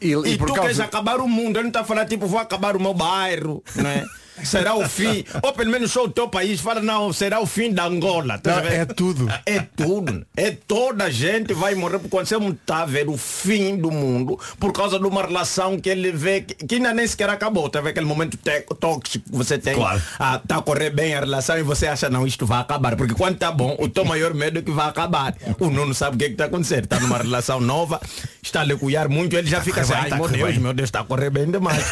[0.00, 0.60] E, E, e tu causa...
[0.62, 3.62] queres acabar o mundo, ele não está a falar tipo, vou acabar o meu bairro,
[3.74, 4.04] não é?
[4.44, 7.72] Será o fim, ou pelo menos só o teu país fala, não, será o fim
[7.72, 8.38] da Angola.
[8.38, 9.28] tá Não, é tudo.
[9.46, 10.26] É tudo.
[10.36, 13.90] É toda a gente vai morrer porque você não está a ver o fim do
[13.90, 17.68] mundo por causa de uma relação que ele vê que, que ainda nem sequer acabou.
[17.68, 18.38] Tá ver aquele momento
[18.78, 19.74] tóxico que você tem.
[19.74, 20.00] Claro.
[20.18, 22.96] Ah, tá a correr bem a relação e você acha, não, isto vai acabar.
[22.96, 25.34] Porque quando tá bom, o teu maior medo é que vai acabar.
[25.58, 26.84] O Nuno sabe o que é que está acontecendo.
[26.84, 28.00] Está numa relação nova,
[28.42, 30.72] está a lhe cuidar muito, ele já fica assim, ai tá meu Deus, bem." meu
[30.72, 31.84] Deus, está a correr bem demais.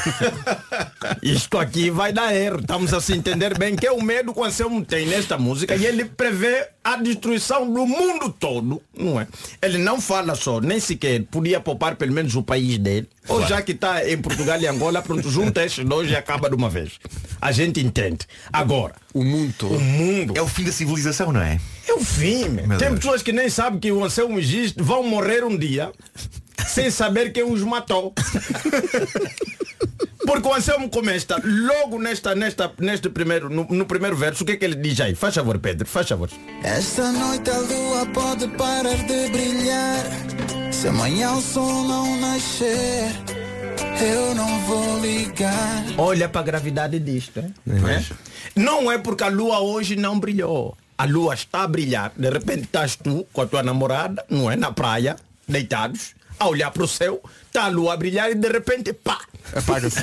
[1.23, 2.61] Isto aqui vai dar erro.
[2.61, 5.75] Estamos a se entender bem que é o medo que o Anselmo tem nesta música
[5.77, 9.27] e ele prevê a destruição do mundo todo, não é?
[9.61, 13.09] Ele não fala só, nem sequer podia poupar pelo menos o país dele.
[13.29, 16.55] Ou já que está em Portugal e Angola, pronto, junta esses dois e acaba de
[16.57, 16.93] uma vez.
[17.41, 18.21] A gente entende.
[18.53, 19.77] Agora, O mundo todo.
[19.77, 21.61] o mundo É o fim da civilização, não é?
[21.87, 22.49] é o fim.
[22.49, 22.67] meu.
[22.67, 23.01] Meu Tem Deus.
[23.01, 25.93] pessoas que nem sabem que o Anselmo existe, vão morrer um dia
[26.67, 28.15] sem saber quem os matou.
[30.29, 34.53] Porque o Anselmo começa logo nesta, nesta, neste primeiro, no, no primeiro verso, o que
[34.53, 35.15] é que ele diz aí?
[35.15, 36.29] Faz favor, Pedro, faz favor.
[36.63, 40.05] Esta noite a lua pode parar de brilhar.
[40.71, 43.11] Se amanhã o sol não nascer,
[44.03, 45.85] eu não vou ligar.
[45.97, 47.41] Olha para a gravidade disto.
[47.41, 47.55] hein?
[47.65, 48.05] Não é?
[48.55, 50.77] Não é porque a lua hoje não brilhou.
[50.99, 52.13] A lua está a brilhar.
[52.15, 54.57] De repente estás tu com a tua namorada, não é?
[54.57, 55.17] Na praia,
[55.49, 57.19] deitados, a olhar para o céu,
[57.59, 59.19] está a lua a brilhar e de repente, pá!
[59.55, 60.03] Apaga-se.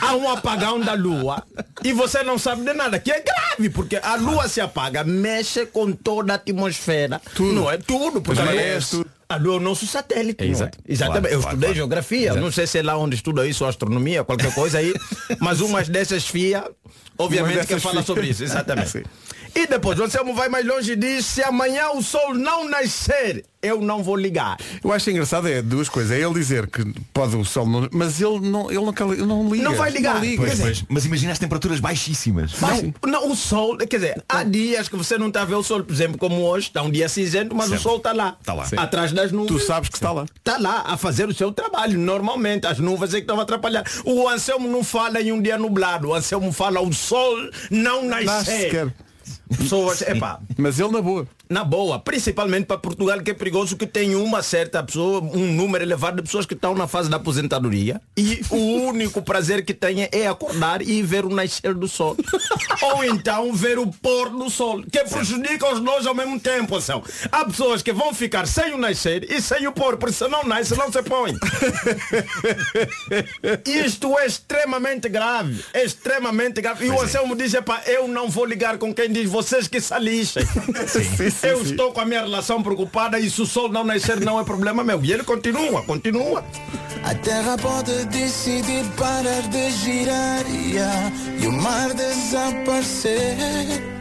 [0.00, 1.42] Há um apagão da lua
[1.84, 5.66] e você não sabe de nada, que é grave, porque a lua se apaga, mexe
[5.66, 7.20] com toda a atmosfera.
[7.34, 7.52] Tudo.
[7.52, 9.10] Não é tudo, porque As a lua, marés, tudo.
[9.28, 10.42] a lua é o nosso satélite.
[10.44, 10.46] é?
[10.46, 10.78] exato.
[10.88, 11.22] Exatamente.
[11.22, 11.74] Claro, Eu estudei claro.
[11.74, 14.94] geografia, não sei se é lá onde estuda isso, ou astronomia, qualquer coisa aí,
[15.40, 16.64] mas umas dessas FIA,
[17.18, 18.04] obviamente Uma que fala FIA.
[18.04, 19.04] sobre isso, exatamente.
[19.56, 23.42] E depois, o Anselmo vai mais longe e diz, se amanhã o sol não nascer,
[23.62, 24.58] eu não vou ligar.
[24.84, 26.12] Eu acho engraçado é duas coisas.
[26.12, 27.88] É ele dizer que pode o sol não.
[27.90, 29.64] Mas ele não, ele não, cala- ele não liga.
[29.64, 30.20] Não vai ligar.
[30.20, 30.36] liga.
[30.36, 30.84] Quer Pois, dizer, pois.
[30.90, 32.52] Mas imagina as temperaturas baixíssimas.
[32.60, 35.62] Mas, não, o sol, quer dizer, há dias que você não está a ver o
[35.62, 37.80] sol, por exemplo, como hoje, está um dia cinzento, mas Certo.
[37.80, 38.36] o sol está lá.
[38.44, 38.66] Tá lá.
[38.66, 38.76] Sim.
[38.78, 39.48] Atrás das nuvens.
[39.58, 40.26] Tu sabes que está lá.
[40.36, 42.66] Está lá a fazer o seu trabalho, normalmente.
[42.66, 43.84] As nuvens é que estão a atrapalhar.
[44.04, 46.08] O Anselmo não fala em um dia nublado.
[46.08, 47.34] O Anselmo fala o sol
[47.70, 48.60] não Nasce nascer.
[48.60, 48.94] sequer.
[49.48, 51.26] Pessoas, epá, Mas ele na boa.
[51.48, 55.84] Na boa, principalmente para Portugal, que é perigoso que tem uma certa pessoa, um número
[55.84, 60.08] elevado de pessoas que estão na fase da aposentadoria e o único prazer que têm
[60.10, 62.16] é acordar e ver o nascer do sol.
[62.82, 66.76] Ou então ver o pôr do sol, que prejudica os dois ao mesmo tempo.
[66.76, 66.92] Assim.
[67.30, 70.44] Há pessoas que vão ficar sem o nascer e sem o pôr, porque se não
[70.44, 71.34] nasce, não se põe.
[73.64, 75.64] Isto é extremamente grave.
[75.72, 76.86] É extremamente grave.
[76.86, 79.94] E o Anselmo diz, epá, eu não vou ligar com quem diz vocês que se
[81.44, 81.50] lixem.
[81.50, 84.44] eu estou com a minha relação preocupada e se o sol não nascer não é
[84.44, 85.04] problema meu.
[85.04, 86.44] E ele continua, continua.
[87.04, 93.36] A terra pode decidir parar de girar yeah, e o mar desaparecer.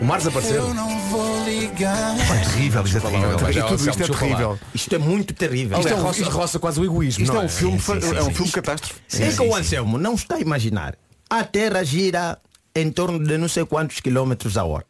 [0.01, 0.55] O mar desaparecer?
[0.55, 2.15] Eu não vou ligar.
[2.19, 3.51] É terrível, isto é terrível.
[3.53, 4.59] Já, tudo isto é terrível.
[4.73, 5.77] Isto é muito terrível.
[5.77, 7.23] Isto é Aliás, roça, isto- roça quase o egoísmo.
[7.23, 8.51] Isto não é um filme, Sim, sim, é um sim, filme sim.
[8.53, 9.01] catástrofe.
[9.21, 10.95] É que o Anselmo não está a imaginar.
[11.29, 12.38] A Terra gira
[12.75, 14.86] em torno de não sei quantos quilómetros a hora.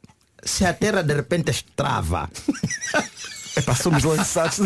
[0.46, 2.30] Se a Terra de repente estrava,
[3.58, 4.58] Epá, somos lançados.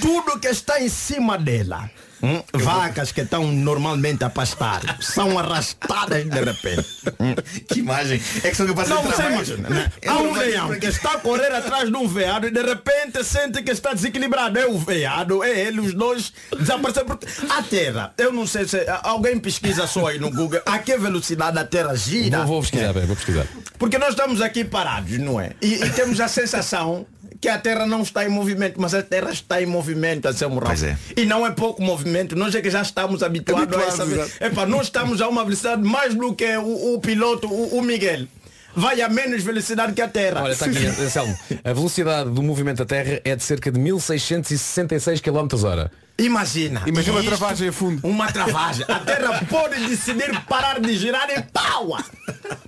[0.00, 1.90] tudo que está em cima dela,
[2.22, 6.86] hum, vacas que estão normalmente a pastar, são arrastadas de repente.
[7.18, 7.34] hum.
[7.68, 8.20] Que imagem.
[8.44, 9.68] É que são capazes Não, de você entrar imagina.
[9.70, 9.92] né?
[10.06, 12.89] Há um leão que está a correr atrás de um veado e de repente
[13.24, 14.58] sente que está desequilibrado.
[14.58, 17.06] É o veado, é ele, os dois desapareceram.
[17.06, 20.96] Porque A Terra, eu não sei se alguém pesquisa só aí no Google a que
[20.96, 22.38] velocidade a Terra gira.
[22.38, 23.46] Vou, vou pesquisar, bem, vou pesquisar.
[23.78, 25.52] Porque nós estamos aqui parados, não é?
[25.60, 27.06] E, e temos a sensação
[27.40, 30.68] que a Terra não está em movimento, mas a Terra está em movimento, Anselmo Ralph.
[30.78, 30.96] Pois é.
[31.16, 34.44] E não é pouco movimento, nós é que já estamos habituados, a essa Habituados, ve-
[34.46, 38.26] Epá, nós estamos a uma velocidade mais do que o, o piloto, o, o Miguel.
[38.74, 40.42] Vai a menos velocidade que a Terra.
[40.42, 41.36] Olha, está aqui, Anselmo.
[41.64, 45.90] A velocidade do movimento da Terra é de cerca de 1666 km hora.
[46.24, 46.82] Imagina.
[46.86, 48.06] Imagina uma travagem a fundo.
[48.06, 48.84] Uma travagem.
[48.88, 51.96] A Terra pode decidir parar de girar e pau!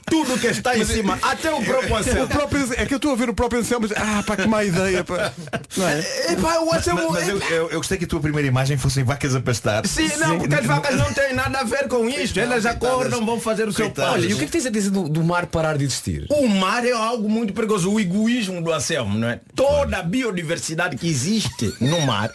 [0.06, 2.28] Tudo que está em cima, até o próprio O Anselmo.
[2.28, 4.62] próprio, é que eu estou a ver o próprio Anselmo, mas ah, pá, que má
[4.62, 5.32] ideia, pá.
[5.74, 6.00] Não é?
[6.32, 7.12] Epá, o Mas, Anselmo.
[7.12, 9.86] mas eu, eu- eu gostei que a tua primeira imagem fossem vacas a pastar.
[9.86, 12.38] Sim, não, porque as vacas não têm nada a ver com isto.
[12.38, 14.04] Elas acordam, vão fazer o seu pai.
[14.06, 16.26] Olha, e o que é que tens a dizer do, do mar parar de existir?
[16.28, 17.90] O mar é algo muito perigoso.
[17.90, 19.40] O egoísmo do Anselmo, não é?
[19.56, 22.30] Toda a biodiversidade que existe no mar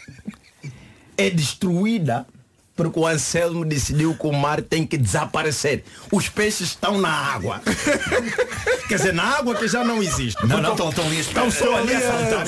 [1.18, 2.26] é destruída
[2.78, 5.84] porque o Anselmo decidiu que o mar tem que desaparecer.
[6.12, 7.60] Os peixes estão na água.
[8.88, 10.38] Quer dizer, na água que já não existe.
[10.46, 12.46] Não, não, estão, ali Estão só ali a saltar.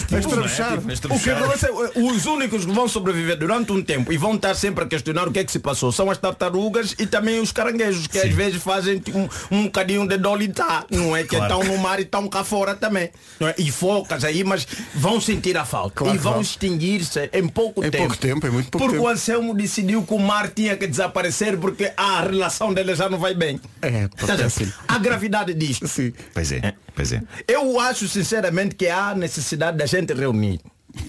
[1.09, 4.84] O que acontece, os únicos que vão sobreviver durante um tempo e vão estar sempre
[4.84, 8.07] a questionar o que é que se passou são as tartarugas e também os caranguejos,
[8.07, 9.27] que às vezes fazem um,
[9.57, 11.23] um bocadinho de dolitá, não é?
[11.23, 11.61] Que Claro.
[11.61, 13.09] estão no mar e estão cá fora também.
[13.41, 13.55] é?
[13.57, 15.95] E focas aí, mas vão sentir a falta.
[15.95, 18.03] Claro e vão extinguir-se em pouco Em tempo.
[18.07, 19.07] pouco tempo, em muito pouco porque tempo.
[19.09, 23.17] o Anselmo decidiu que o mar tinha que desaparecer porque a relação dele já não
[23.17, 23.59] vai bem.
[23.82, 24.45] É, Tá porque vendo?
[24.45, 24.72] assim.
[24.88, 25.88] A gravidade disto.
[25.88, 26.11] Sim.
[26.34, 27.22] Pois é, pois é.
[27.47, 30.59] Eu acho sinceramente que há necessidade da gente reunir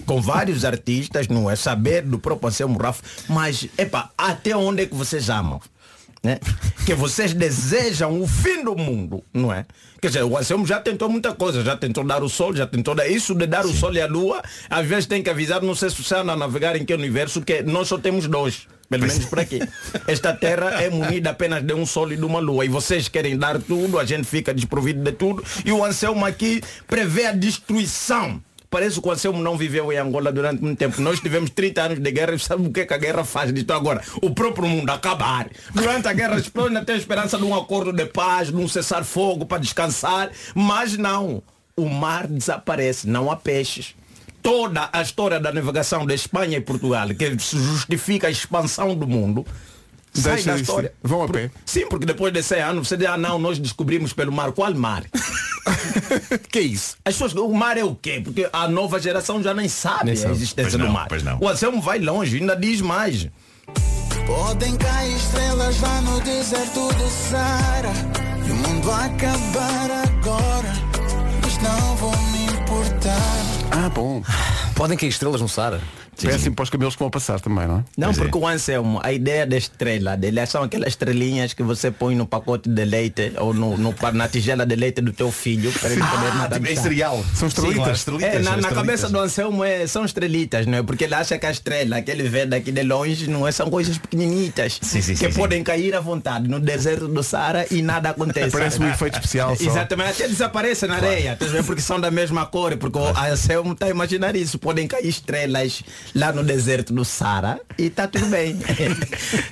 [0.05, 1.55] com vários artistas, não é?
[1.55, 5.59] Saber do próprio Anselmo Raf, mas, epa, até onde é que vocês amam?
[6.23, 6.39] Né?
[6.85, 9.65] Que vocês desejam o fim do mundo, não é?
[9.99, 12.93] Quer dizer, o Anselmo já tentou muita coisa, já tentou dar o sol, já tentou
[12.93, 15.73] dar isso de dar o sol e a lua, às vezes tem que avisar, não
[15.75, 18.67] sei se você anda a navegar em que universo, que nós só temos dois.
[18.91, 19.59] Pelo menos por aqui.
[20.05, 22.65] Esta terra é munida apenas de um sol e de uma lua.
[22.65, 25.41] E vocês querem dar tudo, a gente fica desprovido de tudo.
[25.63, 28.43] E o Anselmo aqui prevê a destruição.
[28.69, 31.01] Parece que o Anselmo não viveu em Angola durante muito tempo.
[31.01, 33.53] Nós tivemos 30 anos de guerra e sabe o que, é que a guerra faz
[33.53, 34.01] disto agora?
[34.21, 35.49] O próprio mundo acabar.
[35.73, 38.67] Durante a guerra as pessoas ainda têm esperança de um acordo de paz, de um
[38.67, 40.31] cessar-fogo para descansar.
[40.53, 41.41] Mas não.
[41.77, 43.95] O mar desaparece, não há peixes
[44.41, 49.45] toda a história da navegação da Espanha e Portugal, que justifica a expansão do mundo,
[50.13, 50.63] sai Deixa da isso.
[50.63, 50.93] história.
[51.03, 51.51] Vão a Por- pé.
[51.65, 54.51] Sim, porque depois de 100 anos você diz, ah não, nós descobrimos pelo mar.
[54.51, 55.03] Qual mar?
[56.49, 56.97] que é isso?
[57.05, 58.21] As pessoas, o mar é o quê?
[58.23, 60.33] Porque a nova geração já nem sabe Nem a sabe.
[60.33, 61.07] existência Pois do não, mar.
[61.07, 61.37] pois não.
[61.39, 63.27] O Anselmo vai longe, ainda diz mais.
[64.25, 67.91] Podem cair estrelas lá no deserto do Saara
[68.47, 70.73] E o mundo acabar agora
[71.41, 72.40] Mas não vou me
[73.71, 74.21] Ah, bom.
[74.75, 75.81] Podem cair estrelas no Sara.
[76.27, 77.83] Péssimo para os camelos que vão passar também, não é?
[77.97, 78.21] Não, Pois é.
[78.21, 82.25] porque o Anselmo, a ideia da estrela dele são aquelas estrelinhas que você põe no
[82.25, 86.01] pacote de leite ou no, no- na tigela de leite do teu filho para ele
[86.01, 87.23] poder Ah, tipo, é cereal.
[87.35, 87.73] São estrelitas.
[87.75, 90.83] Sim, claro, estrelitas, É, na, na cabeça do Anselmo é, são estrelitas, não é?
[90.83, 93.69] Porque ele acha que a estrela que ele vê daqui de longe não é, são
[93.69, 95.39] coisas pequenininhas Sim, sim, que sim, sim.
[95.39, 98.51] podem cair à vontade no deserto do Saara e nada acontece.
[98.51, 99.63] Parece um efeito especial só.
[99.63, 101.63] Exatamente, até desaparece na areia, tá vendo?
[101.65, 104.57] porque são da mesma cor, porque o Anselmo está a imaginar isso.
[104.59, 105.83] Podem cair estrelas
[106.15, 108.59] lá no deserto do Saara e está tudo bem.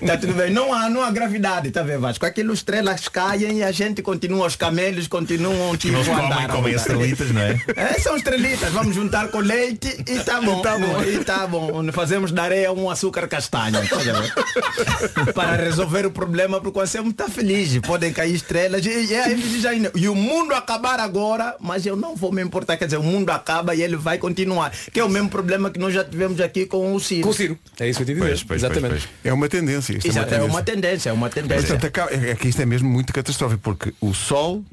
[0.02, 0.52] Está tudo bem.
[0.52, 2.26] Não há, não há gravidade, tá vendo, Vasco?
[2.26, 7.32] Aquilo estrelas caem e a gente continua, os camelos continuam tipo comem, andar, comem estrelitas,
[7.32, 7.60] não é?
[7.76, 10.62] É, são estrelitas, vamos juntar com leite e tá bom.
[10.62, 11.02] tá bom.
[11.04, 11.92] E tá bom.
[11.92, 13.80] Fazemos da areia um açúcar castanho.
[13.88, 15.34] tá?
[15.34, 17.78] Para resolver o problema, porque o Anselmo está feliz.
[17.80, 18.86] Podem cair estrelas.
[18.86, 22.78] E, e, e o mundo acabar agora, mas eu não vou me importar.
[22.78, 24.72] Quer dizer, o mundo acaba e ele vai continuar.
[24.92, 27.24] Que é o mesmo problema que nós já tivemos aqui com o Ciro.
[27.24, 27.58] Com o Ciro.
[27.80, 28.26] É isso que eu te dizer.
[28.28, 28.90] Pois, pois, Exatamente.
[28.92, 29.16] pois, pois.
[29.24, 29.94] É uma tendência.
[29.98, 30.82] Isto Exato, é é uma uma tendência.
[30.90, 31.68] tendência, é uma tendência.
[31.68, 34.64] Portanto, acaba- é que isto é mesmo muito catastrófico porque o Sol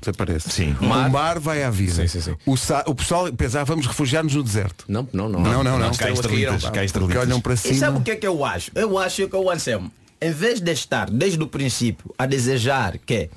[0.00, 0.50] Desaparece.
[0.50, 0.74] Sim.
[0.80, 2.04] O mar, vai à vida.
[2.46, 4.84] O, sa- o pessoal pensava vamos refugiar-nos no deserto.
[4.88, 5.40] Não, não, não.
[5.40, 5.92] Não, não, não.
[5.94, 7.22] Cá estrelitas, cá estrelitas.
[7.22, 7.90] olham para E sabe cima.
[7.98, 8.70] o que é que eu acho?
[8.74, 13.28] Eu acho que o Anselmo, em vez de estar desde o princípio a desejar que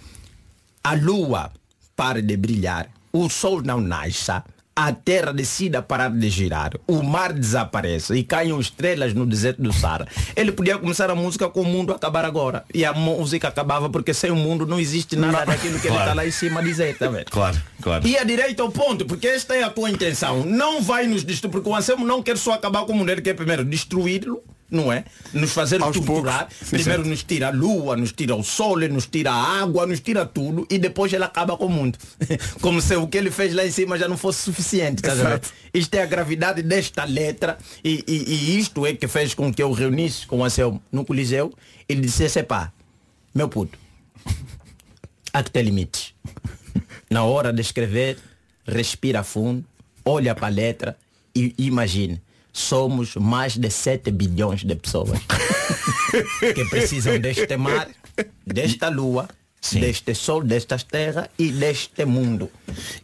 [0.84, 1.52] a lua
[1.96, 4.44] pare de brilhar, o sol não nasça,
[4.78, 9.74] a terra decida parar de girar, o mar desapareça e caiam estrelas no deserto do
[9.74, 10.08] Sara.
[10.36, 12.64] Ele podia começar a música com o mundo acabar agora.
[12.72, 16.02] E a música acabava porque sem o mundo não existe nada daquilo que ele Claro.
[16.12, 17.26] está lá em cima dizer, tá vendo?
[17.32, 18.08] Claro, claro.
[18.08, 20.46] E a direito ao ponto, porque esta é a tua intenção.
[20.46, 23.22] Não vai nos destruir, porque o Anselmo não quer só acabar com o mundo, ele
[23.24, 25.06] quer primeiro destruí-lo, não é?
[25.34, 26.48] Nos fazer Aos torturar.
[26.50, 26.70] poucos.
[26.70, 30.26] Primeiro nos tira a lua, nos tira o sol, nos tira a água, nos tira
[30.26, 31.98] tudo e depois ele acaba com o mundo.
[32.62, 35.02] Como se o que ele fez lá em cima já não fosse suficiente.
[35.02, 35.12] tá.
[35.74, 39.62] Isto é a gravidade desta letra e, e- e isto é que fez com que
[39.64, 41.54] eu reunisse com o Anselmo no Coliseu
[41.88, 42.72] e lhe dissesse, pá,
[43.34, 43.78] meu puto,
[45.34, 46.14] há que ter limites.
[47.10, 48.18] Na hora de escrever,
[48.66, 49.64] respira fundo,
[50.04, 50.98] olha para a letra
[51.36, 52.22] e imagine.
[52.58, 55.20] Somos mais de 7 bilhões de pessoas
[56.56, 57.88] que precisam deste mar,
[58.44, 59.30] desta lua,
[59.74, 62.50] deste sol, destas terras e deste mundo.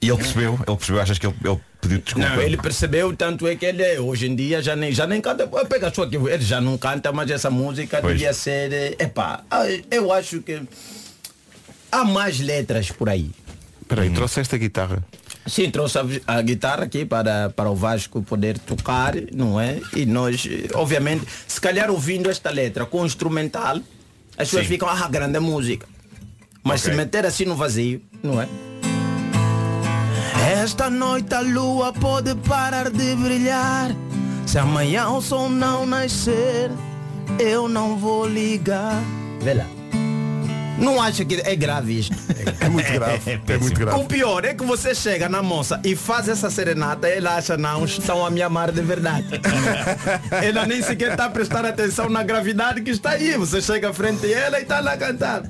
[0.01, 2.30] E ele percebeu, ele percebeu, achas que ele, ele pediu desculpa?
[2.30, 5.45] Não, ele percebeu tanto é que ele hoje em dia já nem, já nem canta.
[5.70, 8.14] Pega só que ele já não canta, mas essa música Pois.
[8.14, 8.74] devia ser.
[8.74, 10.64] eh, Epá, ah, eu acho que
[11.91, 13.30] há mais letras por aí.
[13.84, 15.06] Espera aí, trouxeste a guitarra.
[15.46, 19.80] Sim, trouxe a, a guitarra aqui para, para o Vasco poder tocar, não é?
[19.96, 23.78] E nós, obviamente, se calhar ouvindo esta letra com instrumental,
[24.38, 24.70] as pessoas Sim.
[24.74, 25.86] ficam, ah, grande música.
[26.64, 26.91] Mas Ok.
[26.91, 28.48] se meter assim no vazio, não é?
[30.64, 33.91] Esta noite a lua pode parar de brilhar.
[34.46, 36.72] Se amanhã o sol não nascer,
[37.38, 39.02] eu não vou ligar.
[39.41, 39.66] Vê lá.
[40.78, 42.16] Não acha que é grave isto?
[42.60, 43.40] É muito grave.
[43.48, 44.04] É muito O grave.
[44.06, 47.86] pior é que você chega na moça e faz essa serenata e ela acha não,
[47.86, 49.26] estão a me amar de verdade.
[50.44, 53.38] ela nem sequer está a prestar atenção na gravidade que está aí.
[53.38, 55.44] Você chega à frente dela e está lá a cantar.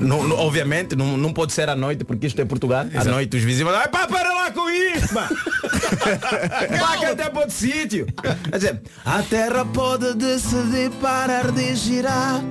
[0.00, 2.84] Não- não- obviamente não, não pode ser à noite porque isto é Portugal.
[2.94, 5.28] À noite os vizinhos vão, "Ai, pá, para lá com isso, pá.
[6.78, 8.06] Vá que até para outro sítio.
[8.50, 12.42] Quer dizer, a terra pode decidir parar de girar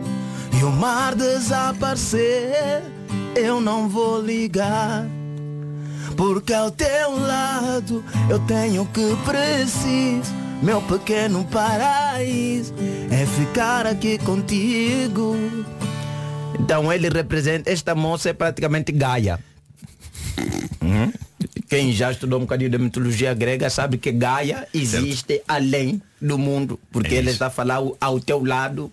[0.60, 2.84] e o mar desaparecer.
[3.36, 5.06] Eu não vou ligar.
[6.16, 10.32] Porque ao teu lado eu tenho o que preciso.
[10.62, 12.74] Meu pequeno paraíso
[13.12, 15.36] é ficar aqui contigo.
[16.60, 19.40] Então ele representa, esta moça é praticamente Gaia.
[20.82, 21.12] Hum?
[21.68, 26.80] Quem já estudou um bocadinho de mitologia grega sabe que Gaia existe além do mundo.
[26.92, 28.92] Porque É ele está a falar ao teu lado,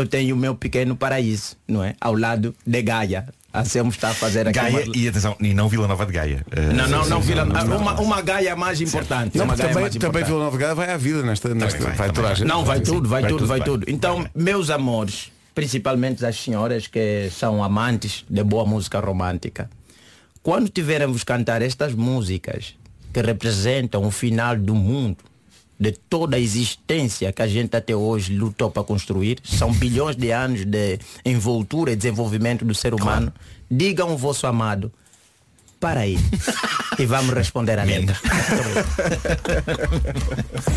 [0.00, 1.94] eu tenho o meu pequeno paraíso, não é?
[2.00, 3.28] Ao lado de Gaia.
[3.52, 6.44] Anselmo está a fazer aqui Gaia uma- e atenção, e não Vila Nova de Gaia.
[6.50, 7.78] Eh, Não, não, não, Vila, não.
[7.78, 9.36] uma, uma Gaia mais importante.
[9.38, 10.26] Não, uma mas Gaia também, mais também importante.
[10.26, 11.54] Vila Nova de Gaia vai à vida nesta.
[11.54, 12.36] nesta vai, vai, também vai.
[12.36, 12.46] gente.
[12.46, 13.66] Não, vai tudo, vai, Vai tudo, tudo, vai vai.
[13.66, 13.84] tudo.
[13.88, 19.68] Então, meus amores, principalmente as senhoras que são amantes de boa música romântica,
[20.42, 22.74] quando tiverem vos cantar estas músicas
[23.12, 25.16] que representam o final do mundo,
[25.78, 30.30] de toda a existência que a gente até hoje lutou para construir, são bilhões de
[30.30, 33.32] anos de envoltura e desenvolvimento do ser humano,
[33.70, 34.92] digam o vosso amado,
[35.78, 36.18] para aí.
[36.98, 38.16] e vamos responder a letra.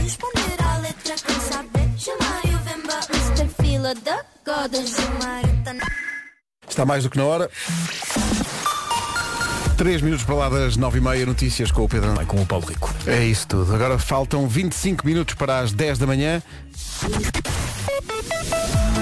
[0.04, 3.49] Responder à letra quem saber Chamar o Vemba Mr.
[3.62, 5.41] Fila da Goda Chamar
[6.68, 7.49] Está mais do que na hora.
[9.82, 12.13] Três minutos para lá das nove e meia, notícias com o Pedro.
[12.13, 12.93] Vai com o Paulo Rico.
[13.07, 13.73] É isso tudo.
[13.73, 16.39] Agora faltam 25 minutos para as 10 da manhã.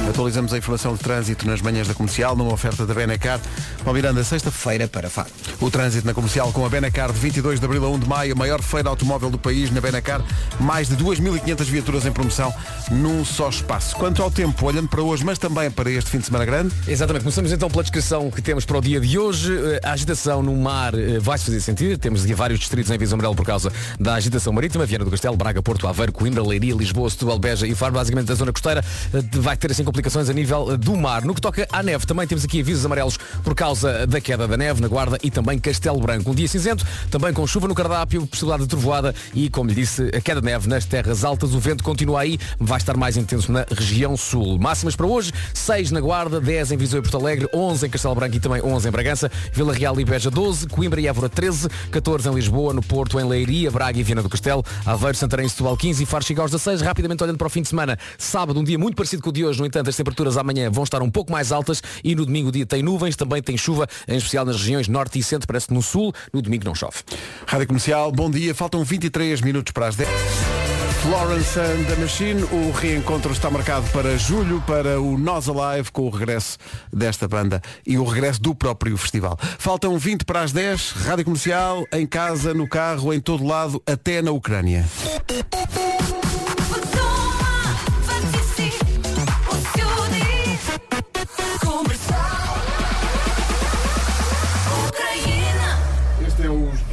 [0.10, 3.40] Atualizamos a informação de trânsito nas manhãs da comercial, numa oferta da Benacar.
[3.84, 5.30] Paulo Miranda, sexta-feira para Faro.
[5.62, 8.34] O trânsito na comercial com a Benacar de 22 de abril a 1 de maio,
[8.34, 10.22] a maior feira automóvel do país na Benacar.
[10.60, 12.52] Mais de 2.500 viaturas em promoção
[12.90, 13.96] num só espaço.
[13.98, 16.74] Quanto ao tempo, olhando para hoje, mas também para este fim de semana grande.
[16.88, 19.54] Exatamente, começamos então pela descrição que temos para o dia de hoje.
[19.56, 21.98] Eh, A agitação no mar eh, vai-se fazer sentir.
[22.00, 24.88] Temos aqui vários distritos em visão amarelo por causa da agitação marítima.
[24.88, 27.94] Viana do Castelo, Braga, Porto, Aveiro, Coimbra, Leiria, Lisboa, Setúbal, Beja e Faro.
[27.94, 28.84] Basicamente da zona costeira
[29.14, 31.24] eh, vai ter assim complicações a nível eh, do mar.
[31.24, 34.56] No que toca à neve, também temos aqui avisos amarelos por causa da queda da
[34.56, 36.32] neve na Guarda e também Castelo Branco.
[36.32, 40.10] Um dia cinzento, também com chuva no cardápio, possibilidade de trovoada e, como lhe disse,
[40.16, 41.54] a queda de neve nas terras altas.
[41.54, 44.58] O vento continua aí, vai estar mais intenso na região sul.
[44.58, 48.16] Máximas para hoje, 6 na Guarda, 10 em Viseu e Porto Alegre, 11 em Castelo
[48.16, 51.68] Branco e também 11 em Bragança, Vila Real e Beja 12, Coimbra e Évora 13,
[51.92, 55.50] 14 em Lisboa, no Porto, em Leiria, Braga e Viana do Castelo, Aveiro, Santarém e
[55.50, 56.82] Setúbal 15 e Faro chega aos 16.
[56.82, 59.46] Rapidamente olhando para o fim de semana, sábado, um dia muito parecido com o de
[59.46, 62.50] hoje, no entanto, as temperaturas amanhã vão estar um pouco mais altas e no domingo
[62.50, 65.68] o dia tem nuvens, também tem chuva, em especial nas regiões norte e centro, parece
[65.68, 66.98] que no sul, no domingo não chove.
[67.46, 68.54] Rádio Comercial, bom dia.
[68.54, 70.10] Faltam 23 minutos para as 10.
[71.02, 76.02] Florence and the Machine, o reencontro está marcado para julho para o Nós Alive com
[76.04, 76.58] o regresso
[76.92, 79.38] desta banda e o regresso do próprio festival.
[79.58, 84.22] Faltam 20 para as 10, Rádio Comercial, em casa, no carro, em todo lado, até
[84.22, 84.86] na Ucrânia.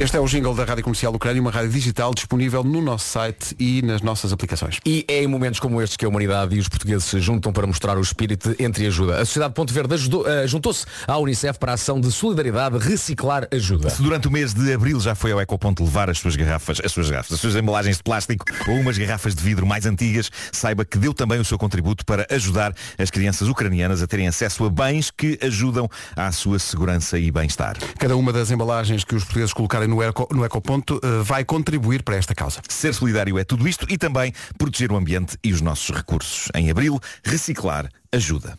[0.07, 3.53] Este é o jingle da Rádio Comercial Ucrânia, uma rádio digital disponível no nosso site
[3.59, 4.79] e nas nossas aplicações.
[4.85, 7.67] E é em momentos como estes que a humanidade e os portugueses se juntam para
[7.67, 9.15] mostrar o espírito entre ajuda.
[9.19, 13.49] A Sociedade Ponto Verde ajudou- eh, juntou-se à Unicef para a ação de solidariedade Reciclar
[13.51, 13.89] Ajuda.
[13.89, 16.93] Se durante o mês de abril já foi ao Ecoponto levar as suas garrafas, as
[16.93, 20.85] suas garrafas, as suas embalagens de plástico ou umas garrafas de vidro mais antigas, saiba
[20.85, 24.69] que deu também o seu contributo para ajudar as crianças ucranianas a terem acesso a
[24.69, 27.75] bens que ajudam à sua segurança e bem-estar.
[27.99, 32.03] Cada uma das embalagens que os portugueses colocarem no, eco, no Ecoponto eh, vai contribuir
[32.03, 32.61] para esta causa.
[32.67, 36.47] Ser solidário é tudo isto e também proteger o ambiente e os nossos recursos.
[36.55, 38.57] Em abril, reciclar ajuda.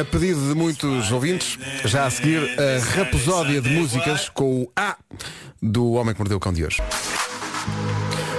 [0.00, 4.96] A pedido de muitos ouvintes, já a seguir a raposódia de músicas com o A
[5.62, 6.82] do Homem que Mordeu o Cão de hoje.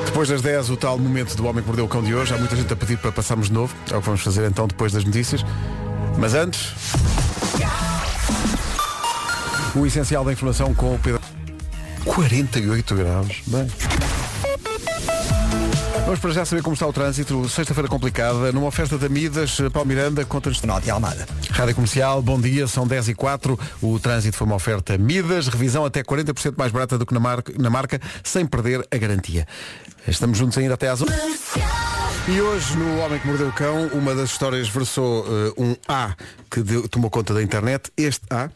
[0.05, 2.33] Depois das 10, o tal momento do Homem que Mordeu o Cão de hoje.
[2.33, 3.75] Há muita gente a pedir para passarmos de novo.
[3.91, 5.45] É o que vamos fazer então depois das notícias.
[6.17, 6.73] Mas antes...
[9.75, 11.21] O essencial da informação com o Pedro.
[12.05, 13.41] 48 graus.
[13.47, 13.67] Bem.
[16.05, 17.49] Vamos para já saber como está o trânsito.
[17.49, 20.61] Sexta-feira complicada, numa oferta da Midas, Paulo Miranda, conta-nos.
[20.61, 21.25] Norte e Almada.
[21.49, 25.83] Rádio Comercial, bom dia, são 10 e 4 O trânsito foi uma oferta Midas, revisão
[25.83, 29.47] até 40% mais barata do que na marca, na marca, sem perder a garantia.
[30.07, 31.11] Estamos juntos ainda até às 11.
[32.27, 36.15] E hoje, no Homem que Mordeu o Cão, uma das histórias versou eh, um A
[36.51, 37.91] que deu- tomou conta da internet.
[37.97, 38.49] Este A.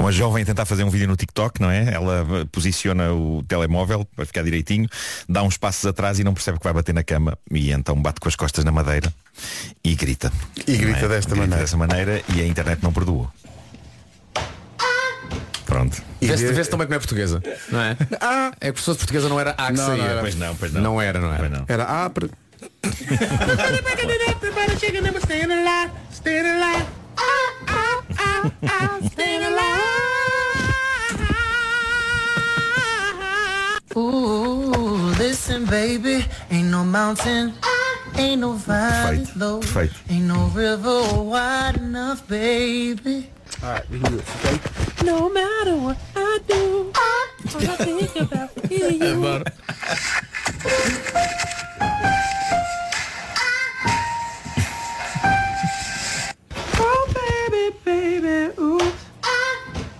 [0.00, 1.92] uma jovem a tentar fazer um vídeo no TikTok, não é?
[1.92, 4.88] Ela posiciona o telemóvel para ficar direitinho,
[5.28, 8.20] dá uns passos atrás e não percebe que vai bater na cama e então bate
[8.20, 9.12] com as costas na madeira
[9.84, 10.32] e grita.
[10.66, 11.08] E grita Não é?
[11.08, 11.62] desta Grita maneira.
[11.62, 13.30] dessa maneira e a internet não perdoou.
[15.66, 16.02] Pronto.
[16.20, 17.40] Vê-se vê também não é portuguesa,
[17.70, 17.96] não é?
[18.60, 20.02] É que se fosse portuguesa não era A que Não, saía.
[20.02, 20.20] não era.
[20.20, 20.80] Pois não, pois não.
[20.80, 21.64] Não era, não era.
[21.68, 22.10] Era A.
[22.10, 22.28] pre-
[33.96, 37.52] Ooh, listen, baby, ain't no mountain,
[38.16, 40.10] ain't no valley Perfeito, low, perfeito.
[40.10, 43.28] ain't no river wide enough, baby.
[43.62, 44.60] All right, we good, baby.
[45.04, 49.42] No matter what I do, all I think about is you.
[56.82, 59.04] Oh, baby, baby, oops,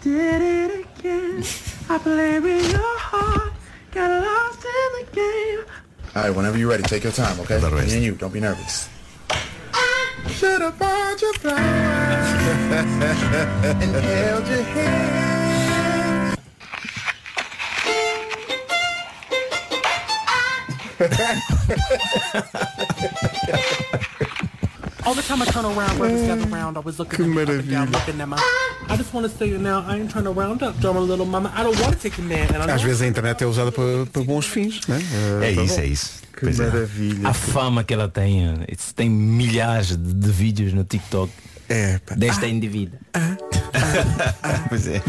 [0.02, 1.44] did it again.
[1.88, 2.98] I play with your
[5.20, 5.64] game.
[6.16, 7.58] All right, whenever you're ready, take your time, okay?
[7.58, 7.88] The rest.
[7.88, 8.88] Me and you, don't be nervous.
[10.28, 11.60] Should have bought your flowers
[13.82, 15.00] and held your hand.
[25.06, 26.00] All the time I turn around,
[26.52, 27.92] around, always looking Que at me up and down, maravilha.
[27.92, 28.36] looking at my.
[28.88, 29.84] I just want to say now.
[29.86, 31.52] I ain't trying to round up, drama little mama.
[31.56, 33.72] I don't want to take a man, and I Às vezes a internet é usada
[33.72, 35.00] para, para bons fins, não é?
[35.50, 36.20] É para isso, é isso.
[36.34, 36.66] Que Pois é.
[36.66, 37.28] maravilha.
[37.28, 38.54] A fama que ela tem,
[38.94, 41.30] tem milhares de, de vídeos no TikTok
[41.68, 42.98] É, desta indivídua.
[44.68, 45.00] Pois é.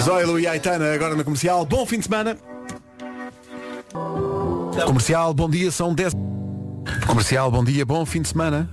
[0.00, 1.64] Zoilo e Aitana agora na comercial.
[1.64, 2.36] Bom fim de semana.
[4.86, 6.12] Comercial, bom dia, são 10.
[7.06, 8.68] Comercial, bom dia, bom fim de semana.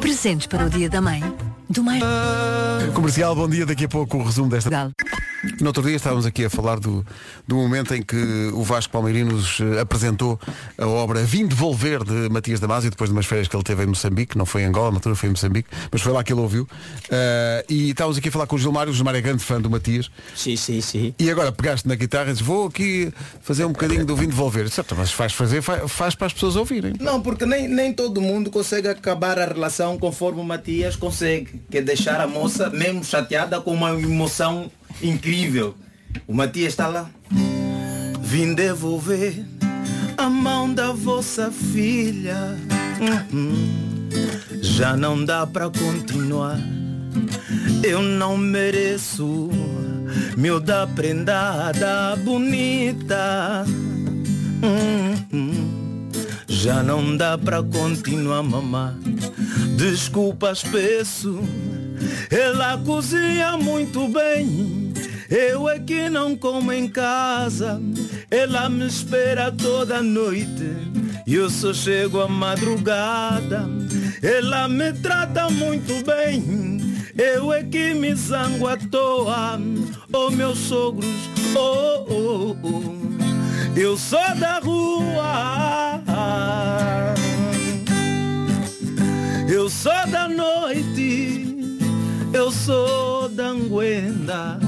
[0.00, 1.22] Presentes para o Dia da Mãe.
[1.68, 2.02] Do mais
[2.94, 4.70] Comercial, bom dia, daqui a pouco o resumo desta.
[5.60, 7.04] No outro dia estávamos aqui a falar do,
[7.48, 10.38] do momento em que o Vasco Palmeirinho nos eh, apresentou
[10.78, 13.86] a obra Vim devolver de Matias Damasio, depois de umas férias que ele teve em
[13.86, 16.40] Moçambique, não foi em Angola, na altura foi em Moçambique, mas foi lá que ele
[16.40, 16.68] ouviu.
[17.10, 19.68] Eh, e estávamos aqui a falar com o Gilmário, o Gilmário é grande fã do
[19.68, 20.10] Matias.
[20.36, 21.14] Sim, sim, sim.
[21.18, 24.70] E agora pegaste na guitarra e dizes, vou aqui fazer um bocadinho do Vim devolver.
[24.70, 26.94] Certo, mas faz fazer, faz, faz para as pessoas ouvirem.
[27.00, 31.78] Não, porque nem, nem todo mundo consegue acabar a relação conforme o Matias consegue, que
[31.78, 34.70] é deixar a moça mesmo chateada com uma emoção
[35.00, 35.74] incrível.
[36.26, 37.08] O Matias está lá.
[38.20, 39.44] Vim devolver
[40.16, 42.56] a mão da vossa filha.
[43.32, 44.00] Uhum.
[44.60, 46.58] Já não dá para continuar.
[47.82, 49.50] Eu não mereço
[50.36, 53.64] miúda prendada bonita.
[54.62, 56.08] Hum, hum.
[56.48, 58.94] Já não dá pra continuar mamar.
[59.76, 61.40] Desculpas, peço.
[62.30, 64.92] Ela cozinha muito bem.
[65.30, 67.80] Eu é que não como em casa.
[68.30, 70.76] Ela me espera toda noite.
[71.26, 73.68] E eu só chego à madrugada.
[74.22, 76.80] Ela me trata muito bem.
[77.16, 79.60] Eu é que me zango à toa.
[80.12, 81.06] Oh, meus sogros,
[81.54, 83.78] oh, oh, oh.
[83.78, 86.02] Eu sou da rua.
[89.48, 91.51] Eu sou da noite.
[92.34, 94.58] Eu sou da anguenda.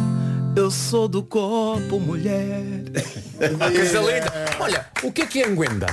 [0.54, 2.62] Eu sou do corpo, mulher.
[3.74, 4.32] Coisa linda.
[4.60, 5.86] Olha, o que é que é Anguenda?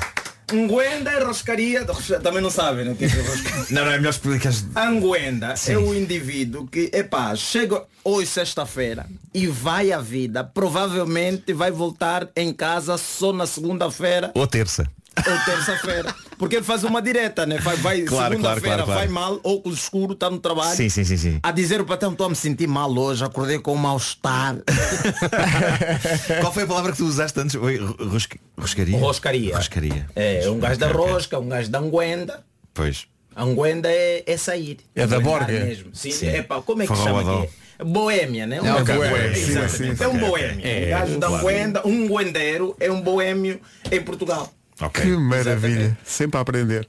[0.51, 1.85] Anguenda é roscaria.
[2.21, 3.65] Também não sabem o que é, roscaria.
[3.71, 4.51] Não, não, é melhor explicar.
[4.75, 10.43] Anguenda é o indivíduo que, epá, chega hoje sexta-feira e vai à vida.
[10.43, 14.85] Provavelmente vai voltar em casa só na segunda-feira Ou terça.
[15.29, 16.13] Ou terça-feira.
[16.37, 17.57] Porque ele faz uma direta, né?
[17.59, 20.75] Vai, vai Claro, segunda-feira claro, claro, vai mal, óculos escuro, está no trabalho.
[20.75, 21.39] Sim, sim, sim, sim.
[21.43, 24.55] A dizer o patrão, estou a me sentir mal hoje, acordei com um mal-estar.
[26.41, 27.55] Qual foi a palavra que tu usaste antes?
[27.55, 28.97] Rosca- roscaria?
[28.97, 29.55] Roscaria.
[29.55, 30.07] Roscaria.
[30.15, 32.43] É, um gajo da rosca, um gajo da anguenda.
[32.73, 33.05] Pois.
[33.35, 34.77] Anguenda é, é sair.
[34.95, 35.51] É da borga.
[35.53, 35.91] mesmo.
[35.93, 36.27] Sim, Sim.
[36.27, 37.49] É, pá, como é que Forró chama aqui?
[37.83, 38.57] Boémia, né?
[38.57, 39.35] É, ok, boémio.
[39.35, 39.97] Sim, Exatamente.
[39.97, 40.59] sim, É um ok, boémio.
[40.59, 40.85] ok.
[40.85, 43.59] Um gajo da anguenda, um guendeiro é um boémio
[43.91, 44.51] em Portugal.
[44.81, 45.03] Ok.
[45.03, 46.87] Que maravilha, sempre a aprender.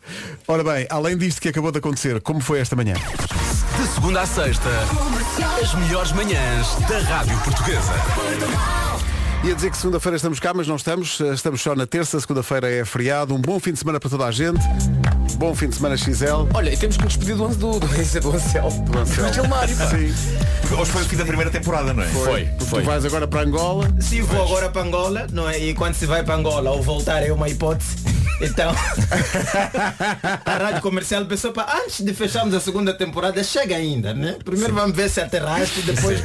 [0.49, 2.95] Ora bem, além disto que acabou de acontecer, como foi esta manhã?
[2.95, 4.69] De segunda à sexta,
[5.63, 7.93] as melhores manhãs da Rádio Portuguesa.
[9.45, 11.19] Ia dizer que segunda-feira estamos cá, mas não estamos.
[11.19, 13.35] Estamos só na terça, segunda-feira é feriado.
[13.35, 14.61] Um bom fim de semana para toda a gente.
[15.37, 16.47] Bom fim de semana XL.
[16.55, 18.85] Olha, e temos que nos despedir do, do, do, do Anselmo.
[18.85, 19.31] Do Anselmo.
[19.91, 20.75] Sim.
[20.77, 22.07] Hoje foi o fim da primeira temporada, não é?
[22.07, 22.83] Foi, Tu foi.
[22.83, 23.89] vais agora para Angola.
[24.01, 25.59] Se vou agora para Angola, não é?
[25.59, 27.97] E quando se vai para Angola ou voltar é uma hipótese.
[28.41, 28.73] Então,
[30.45, 34.37] a rádio comercial pensou para antes de fecharmos a segunda temporada, chega ainda, né?
[34.45, 36.21] Primeiro vamos ver se aterraste e depois.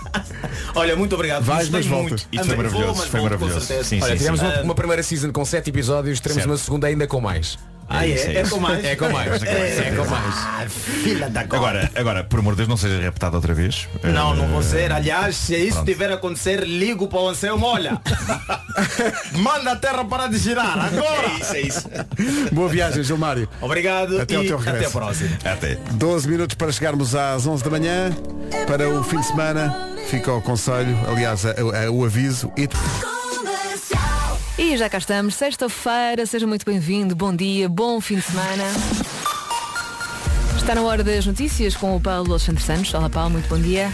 [0.74, 1.42] Olha, muito obrigado.
[1.44, 2.22] Vais, mas voltas.
[2.22, 2.28] muito.
[2.32, 3.84] Isto foi vou, maravilhoso, mas foi volto com maravilhoso.
[3.84, 4.46] Sim, Olha, sim, tivemos sim.
[4.46, 6.50] uma, uma primeira season com sete episódios, teremos Certo.
[6.50, 7.58] uma segunda ainda com mais.
[7.88, 8.10] Ah, é?
[8.10, 8.50] isso, É, isso.
[8.54, 8.84] com mais?
[8.84, 9.42] É com mais.
[9.42, 10.34] É, com mais.
[10.36, 11.56] Ah, filha da gota.
[11.56, 13.88] Agora, agora, por amor de Deus, não seja repetado outra vez.
[14.02, 14.90] Não, não Eh, vou ser.
[14.92, 15.86] Aliás, se isso pronto.
[15.86, 18.00] tiver a acontecer, ligo para o Anselmo, olha.
[19.36, 21.28] Manda a terra para de girar, agora.
[21.28, 21.88] É isso, é isso.
[22.52, 23.48] Boa viagem, Gilmário.
[23.60, 24.68] Obrigado Até e teu regresso.
[24.78, 25.30] até a próxima.
[25.44, 25.74] Até.
[25.92, 28.10] 12 minutos para chegarmos às 11 da manhã.
[28.66, 29.74] Para o fim de semana,
[30.10, 31.50] fica o conselho, aliás, a-
[31.86, 32.52] a- o aviso.
[32.56, 32.68] E
[34.56, 38.62] E já cá estamos, sexta-feira, seja muito bem-vindo, bom dia, bom fim de semana.
[40.56, 42.94] Está na hora das notícias com o Paulo Alexandre Santos.
[42.94, 43.92] Olá Paulo, muito bom dia.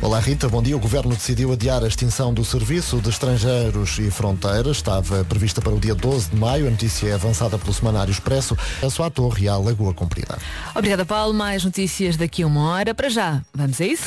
[0.00, 0.76] Olá Rita, bom dia.
[0.76, 4.76] O Governo decidiu adiar a extinção do Serviço de Estrangeiros e Fronteiras.
[4.76, 6.68] Estava prevista para o dia 12 de maio.
[6.68, 8.56] A notícia é avançada pelo Semanário Expresso.
[8.82, 10.38] A sua torre e à Lagoa Comprida.
[10.74, 12.94] Obrigada Paulo, mais notícias daqui a uma hora.
[12.94, 14.04] Para já, vamos a isso?